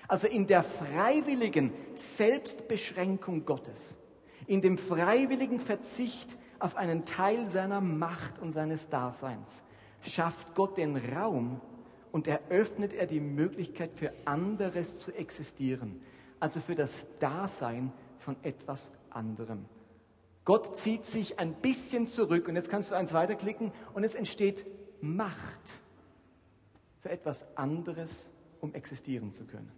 [0.07, 3.97] Also in der freiwilligen Selbstbeschränkung Gottes
[4.47, 9.63] in dem freiwilligen Verzicht auf einen Teil seiner Macht und seines Daseins
[10.01, 11.59] schafft Gott den Raum
[12.11, 15.99] und eröffnet er die Möglichkeit für anderes zu existieren,
[16.39, 19.65] also für das Dasein von etwas anderem.
[20.45, 24.65] Gott zieht sich ein bisschen zurück und jetzt kannst du eins weiterklicken und es entsteht
[25.01, 25.81] Macht
[27.01, 28.31] für etwas anderes,
[28.61, 29.71] um existieren zu können.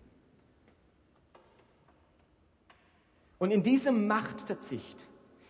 [3.40, 5.08] Und in diesem Machtverzicht,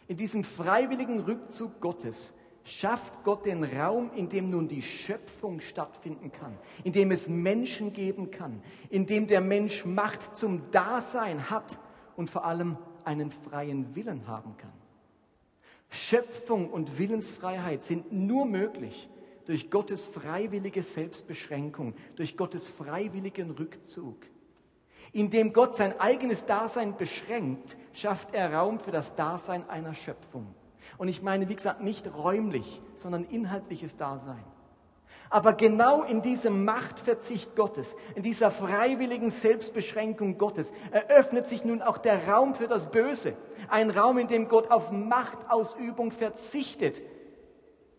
[0.08, 6.32] in diesem freiwilligen Rückzug Gottes, schafft Gott den Raum, in dem nun die Schöpfung stattfinden
[6.32, 11.80] kann, in dem es Menschen geben kann, in dem der Mensch Macht zum Dasein hat
[12.16, 14.74] und vor allem einen freien Willen haben kann.
[15.90, 19.10] Schöpfung und Willensfreiheit sind nur möglich
[19.46, 24.18] durch Gottes freiwillige Selbstbeschränkung, durch Gottes freiwilligen Rückzug.
[25.14, 30.54] Indem Gott sein eigenes Dasein beschränkt, schafft er Raum für das Dasein einer Schöpfung.
[30.98, 34.44] Und ich meine, wie gesagt, nicht räumlich, sondern inhaltliches Dasein.
[35.30, 41.98] Aber genau in diesem Machtverzicht Gottes, in dieser freiwilligen Selbstbeschränkung Gottes, eröffnet sich nun auch
[41.98, 43.34] der Raum für das Böse.
[43.68, 47.02] Ein Raum, in dem Gott auf Machtausübung verzichtet.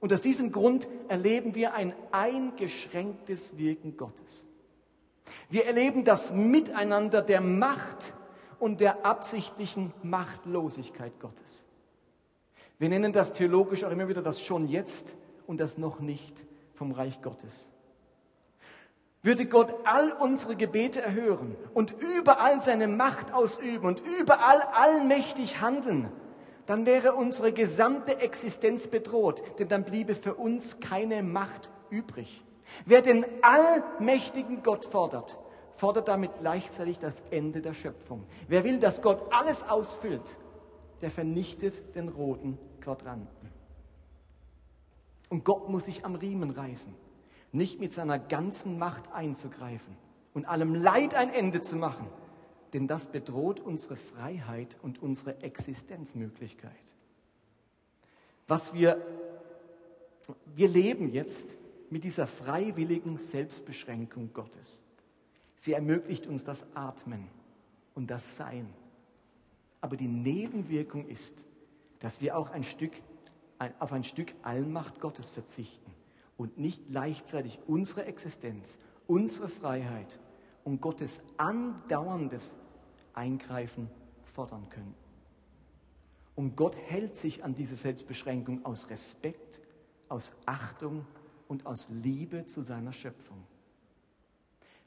[0.01, 4.47] Und aus diesem Grund erleben wir ein eingeschränktes Wirken Gottes.
[5.51, 8.15] Wir erleben das Miteinander der Macht
[8.59, 11.67] und der absichtlichen Machtlosigkeit Gottes.
[12.79, 15.17] Wir nennen das theologisch auch immer wieder das schon jetzt
[15.47, 16.48] und das noch nicht
[16.79, 17.73] vom Reich Gottes.
[19.23, 26.09] Würde Gott all unsere Gebete erhören und überall seine Macht ausüben und überall allmächtig handeln,
[26.67, 32.45] dann wäre unsere gesamte Existenz bedroht, denn dann bliebe für uns keine Macht übrig.
[32.87, 35.39] Wer den allmächtigen Gott fordert,
[35.77, 38.25] fordert damit gleichzeitig das Ende der Schöpfung.
[38.47, 40.37] Wer will, dass Gott alles ausfüllt,
[41.01, 43.38] der vernichtet den roten Quadranten.
[45.29, 46.95] Und Gott muss sich am Riemen reißen,
[47.53, 49.97] nicht mit seiner ganzen Macht einzugreifen
[50.35, 52.07] und allem Leid ein Ende zu machen,
[52.73, 56.73] denn das bedroht unsere Freiheit und unsere Existenzmöglichkeit.
[58.47, 59.05] Was wir,
[60.55, 61.59] wir leben jetzt
[61.91, 64.85] mit dieser freiwilligen Selbstbeschränkung Gottes.
[65.55, 67.29] Sie ermöglicht uns das Atmen
[67.95, 68.69] und das Sein.
[69.81, 71.47] Aber die Nebenwirkung ist,
[72.01, 72.93] dass wir auch ein Stück,
[73.59, 75.93] ein, auf ein Stück Allmacht Gottes verzichten
[76.37, 80.19] und nicht gleichzeitig unsere Existenz, unsere Freiheit
[80.65, 82.57] und Gottes andauerndes
[83.15, 83.91] Eingreifen
[84.35, 84.95] fordern können.
[86.37, 89.61] Und Gott hält sich an diese Selbstbeschränkung aus Respekt,
[90.09, 91.05] aus Achtung
[91.49, 93.43] und aus Liebe zu seiner Schöpfung.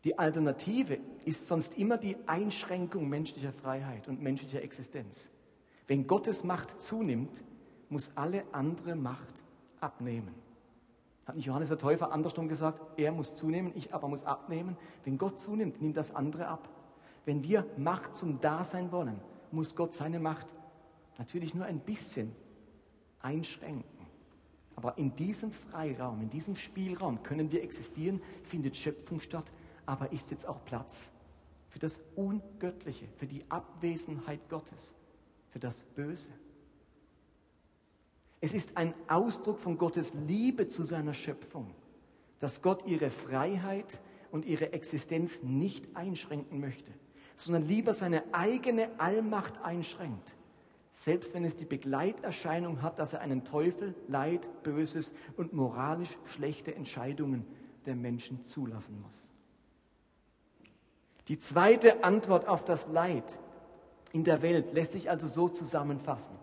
[0.04, 5.30] Die Alternative ist sonst immer die Einschränkung menschlicher Freiheit und menschlicher Existenz.
[5.88, 7.44] Wenn Gottes Macht zunimmt,
[7.92, 9.44] muss alle andere Macht
[9.80, 10.34] abnehmen.
[11.26, 14.76] Hat nicht Johannes der Täufer andersrum gesagt, er muss zunehmen, ich aber muss abnehmen?
[15.04, 16.68] Wenn Gott zunimmt, nimmt das andere ab.
[17.26, 19.20] Wenn wir Macht zum Dasein wollen,
[19.52, 20.48] muss Gott seine Macht
[21.18, 22.36] natürlich nur ein bisschen
[23.20, 24.08] einschränken.
[24.76, 29.52] Aber in diesem Freiraum, in diesem Spielraum können wir existieren, findet Schöpfung statt,
[29.86, 31.12] aber ist jetzt auch Platz
[31.70, 34.96] für das Ungöttliche, für die Abwesenheit Gottes,
[35.50, 36.32] für das Böse.
[38.42, 41.74] Es ist ein Ausdruck von Gottes Liebe zu seiner Schöpfung,
[42.40, 46.92] dass Gott ihre Freiheit und ihre Existenz nicht einschränken möchte,
[47.38, 50.36] sondern lieber seine eigene Allmacht einschränkt
[50.92, 56.76] selbst wenn es die Begleiterscheinung hat, dass er einen Teufel, Leid, Böses und moralisch schlechte
[56.76, 57.46] Entscheidungen
[57.86, 59.34] der Menschen zulassen muss.
[61.28, 63.40] Die zweite Antwort auf das Leid
[64.12, 66.36] in der Welt lässt sich also so zusammenfassen.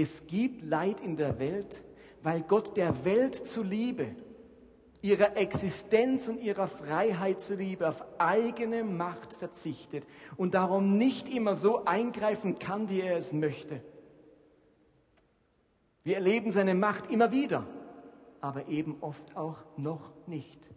[0.00, 1.82] Es gibt Leid in der Welt,
[2.22, 4.14] weil Gott der Welt zuliebe
[5.02, 11.84] ihrer Existenz und ihrer Freiheit zuliebe auf eigene Macht verzichtet und darum nicht immer so
[11.84, 13.82] eingreifen kann, wie er es möchte.
[16.04, 17.66] Wir erleben seine Macht immer wieder,
[18.40, 20.70] aber eben oft auch noch nicht.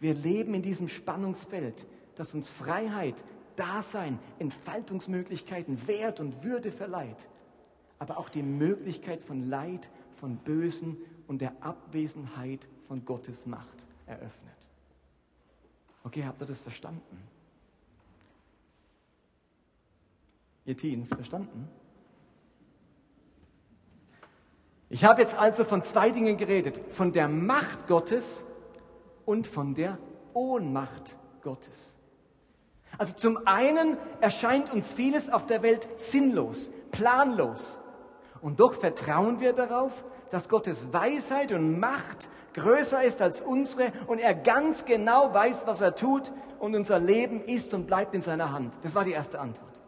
[0.00, 3.24] Wir leben in diesem Spannungsfeld, das uns Freiheit,
[3.56, 7.28] Dasein, Entfaltungsmöglichkeiten, Wert und Würde verleiht,
[8.04, 14.52] aber auch die Möglichkeit von Leid, von Bösen und der Abwesenheit von Gottes Macht eröffnet.
[16.02, 17.16] Okay, habt ihr das verstanden?
[20.66, 21.66] Ihr Teens, verstanden?
[24.90, 28.44] Ich habe jetzt also von zwei Dingen geredet, von der Macht Gottes
[29.24, 29.96] und von der
[30.34, 31.98] Ohnmacht Gottes.
[32.98, 37.80] Also zum einen erscheint uns vieles auf der Welt sinnlos, planlos.
[38.44, 44.18] Und doch vertrauen wir darauf, dass Gottes Weisheit und Macht größer ist als unsere und
[44.18, 48.52] er ganz genau weiß, was er tut und unser Leben ist und bleibt in seiner
[48.52, 48.74] Hand.
[48.82, 49.80] Das war die erste Antwort.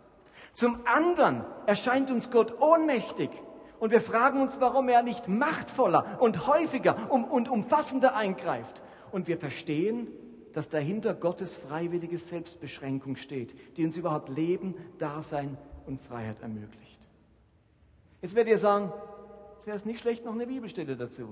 [0.54, 3.28] Zum anderen erscheint uns Gott ohnmächtig
[3.78, 8.80] und wir fragen uns, warum er nicht machtvoller und häufiger und umfassender eingreift.
[9.12, 10.08] Und wir verstehen,
[10.54, 16.85] dass dahinter Gottes freiwillige Selbstbeschränkung steht, die uns überhaupt Leben, Dasein und Freiheit ermöglicht.
[18.26, 18.92] Jetzt werdet ihr sagen,
[19.60, 21.28] es wäre es nicht schlecht, noch eine Bibelstelle dazu.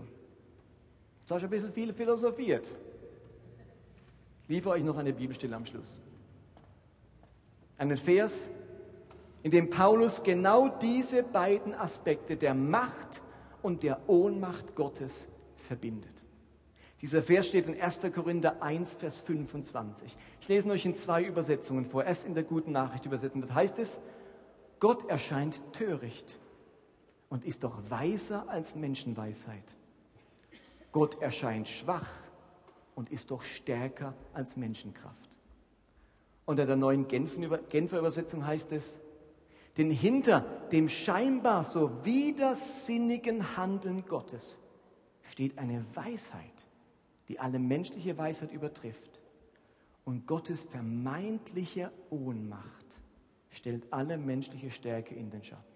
[1.22, 2.68] Jetzt habe ich ein bisschen viel philosophiert.
[4.44, 6.02] Ich liefere euch noch eine Bibelstelle am Schluss.
[7.78, 8.48] Einen Vers,
[9.42, 13.22] in dem Paulus genau diese beiden Aspekte der Macht
[13.60, 16.14] und der Ohnmacht Gottes verbindet.
[17.02, 18.02] Dieser Vers steht in 1.
[18.14, 20.16] Korinther 1, Vers 25.
[20.40, 22.04] Ich lese euch in zwei Übersetzungen vor.
[22.04, 23.40] Erst in der guten Nachricht übersetzen.
[23.40, 23.98] Das heißt es,
[24.78, 26.38] Gott erscheint töricht
[27.34, 29.74] und ist doch weiser als Menschenweisheit.
[30.92, 32.08] Gott erscheint schwach
[32.94, 35.30] und ist doch stärker als Menschenkraft.
[36.44, 39.00] Unter der neuen Genfer Übersetzung heißt es,
[39.76, 44.60] denn hinter dem scheinbar so widersinnigen Handeln Gottes
[45.24, 46.68] steht eine Weisheit,
[47.26, 49.20] die alle menschliche Weisheit übertrifft.
[50.04, 52.86] Und Gottes vermeintliche Ohnmacht
[53.50, 55.73] stellt alle menschliche Stärke in den Schatten.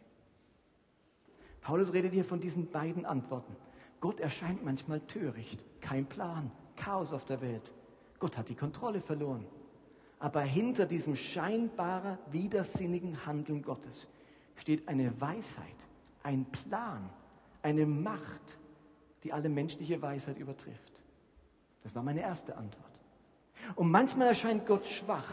[1.60, 3.56] Paulus redet hier von diesen beiden Antworten.
[4.00, 7.72] Gott erscheint manchmal töricht, kein Plan, Chaos auf der Welt.
[8.18, 9.46] Gott hat die Kontrolle verloren.
[10.20, 14.08] Aber hinter diesem scheinbaren, widersinnigen Handeln Gottes
[14.56, 15.88] steht eine Weisheit,
[16.22, 17.08] ein Plan,
[17.62, 18.58] eine Macht,
[19.22, 21.02] die alle menschliche Weisheit übertrifft.
[21.82, 22.84] Das war meine erste Antwort.
[23.76, 25.30] Und manchmal erscheint Gott schwach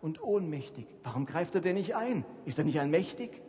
[0.00, 0.86] und ohnmächtig.
[1.02, 2.24] Warum greift er denn nicht ein?
[2.44, 3.42] Ist er nicht allmächtig?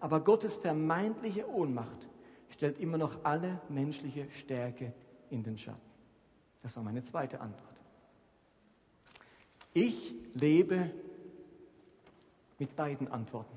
[0.00, 2.08] Aber Gottes vermeintliche Ohnmacht
[2.50, 4.92] stellt immer noch alle menschliche Stärke
[5.30, 5.80] in den Schatten.
[6.62, 7.80] Das war meine zweite Antwort.
[9.74, 10.90] Ich lebe
[12.58, 13.56] mit beiden Antworten,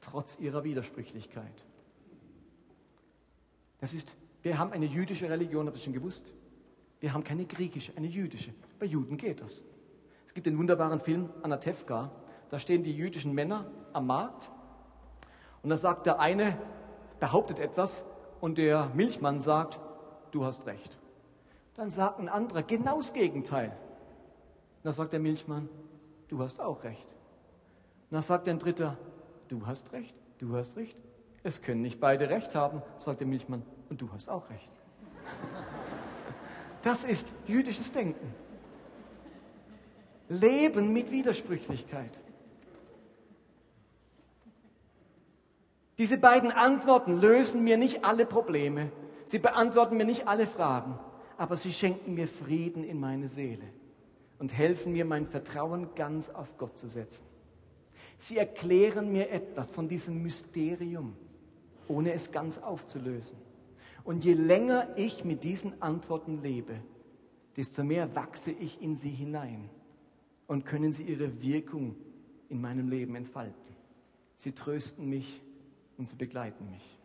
[0.00, 1.64] trotz ihrer Widersprüchlichkeit.
[3.80, 6.34] Das ist, wir haben eine jüdische Religion, habt ihr schon gewusst?
[7.00, 8.52] Wir haben keine griechische, eine jüdische.
[8.78, 9.62] Bei Juden geht das.
[10.26, 12.10] Es gibt den wunderbaren Film Anatevka.
[12.50, 14.50] Da stehen die jüdischen Männer am Markt
[15.64, 16.58] und da sagt der eine,
[17.20, 18.04] behauptet etwas
[18.40, 19.80] und der Milchmann sagt,
[20.30, 20.98] du hast recht.
[21.74, 23.68] Dann sagt ein anderer genau das Gegenteil.
[23.68, 25.70] Und dann sagt der Milchmann,
[26.28, 27.06] du hast auch recht.
[28.10, 28.98] Und dann sagt ein dritter,
[29.48, 30.96] du hast recht, du hast recht.
[31.42, 34.70] Es können nicht beide recht haben, sagt der Milchmann, und du hast auch recht.
[36.82, 38.34] Das ist jüdisches Denken.
[40.28, 42.18] Leben mit Widersprüchlichkeit.
[45.98, 48.90] Diese beiden Antworten lösen mir nicht alle Probleme,
[49.26, 50.98] sie beantworten mir nicht alle Fragen,
[51.36, 53.64] aber sie schenken mir Frieden in meine Seele
[54.38, 57.26] und helfen mir, mein Vertrauen ganz auf Gott zu setzen.
[58.18, 61.16] Sie erklären mir etwas von diesem Mysterium,
[61.88, 63.38] ohne es ganz aufzulösen.
[64.02, 66.74] Und je länger ich mit diesen Antworten lebe,
[67.56, 69.70] desto mehr wachse ich in sie hinein
[70.46, 71.96] und können sie ihre Wirkung
[72.48, 73.54] in meinem Leben entfalten.
[74.36, 75.40] Sie trösten mich
[75.98, 76.98] und sie begleiten mich.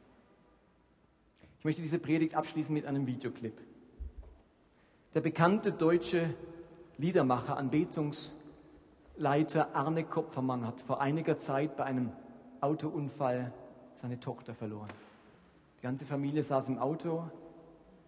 [1.59, 3.59] Ich möchte diese Predigt abschließen mit einem Videoclip.
[5.13, 6.33] Der bekannte deutsche
[6.97, 12.11] Liedermacher, Anbetungsleiter Arne Kopfermann hat vor einiger Zeit bei einem
[12.61, 13.51] Autounfall
[13.95, 14.89] seine Tochter verloren.
[15.77, 17.23] Die ganze Familie saß im Auto,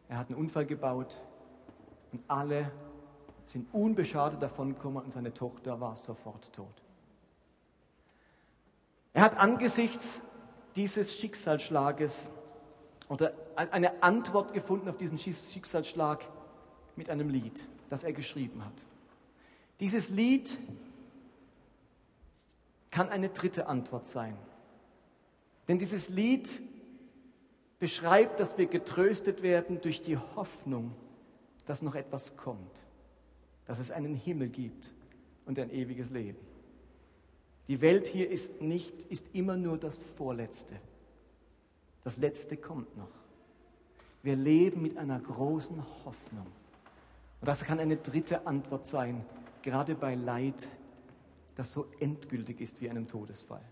[0.08, 1.22] er hat einen Unfall gebaut
[2.12, 2.72] und alle
[3.46, 6.82] sind unbeschadet davongekommen und seine Tochter war sofort tot.
[9.14, 10.24] Er hat angesichts
[10.76, 12.30] dieses Schicksalsschlages
[13.10, 16.24] oder eine Antwort gefunden auf diesen Schicksalsschlag
[16.96, 18.74] mit einem Lied, das er geschrieben hat.
[19.80, 20.50] Dieses Lied
[22.90, 24.38] kann eine dritte Antwort sein.
[25.68, 26.50] Denn dieses Lied
[27.80, 30.94] beschreibt, dass wir getröstet werden durch die Hoffnung,
[31.66, 32.86] dass noch etwas kommt,
[33.66, 34.92] dass es einen Himmel gibt
[35.46, 36.51] und ein ewiges Leben.
[37.72, 40.76] Die Welt hier ist nicht, ist immer nur das Vorletzte.
[42.04, 43.08] Das Letzte kommt noch.
[44.24, 46.48] Wir leben mit einer großen Hoffnung.
[47.40, 49.26] Und das kann eine dritte Antwort sein,
[49.62, 50.68] gerade bei Leid,
[51.56, 53.64] das so endgültig ist wie einem Todesfall.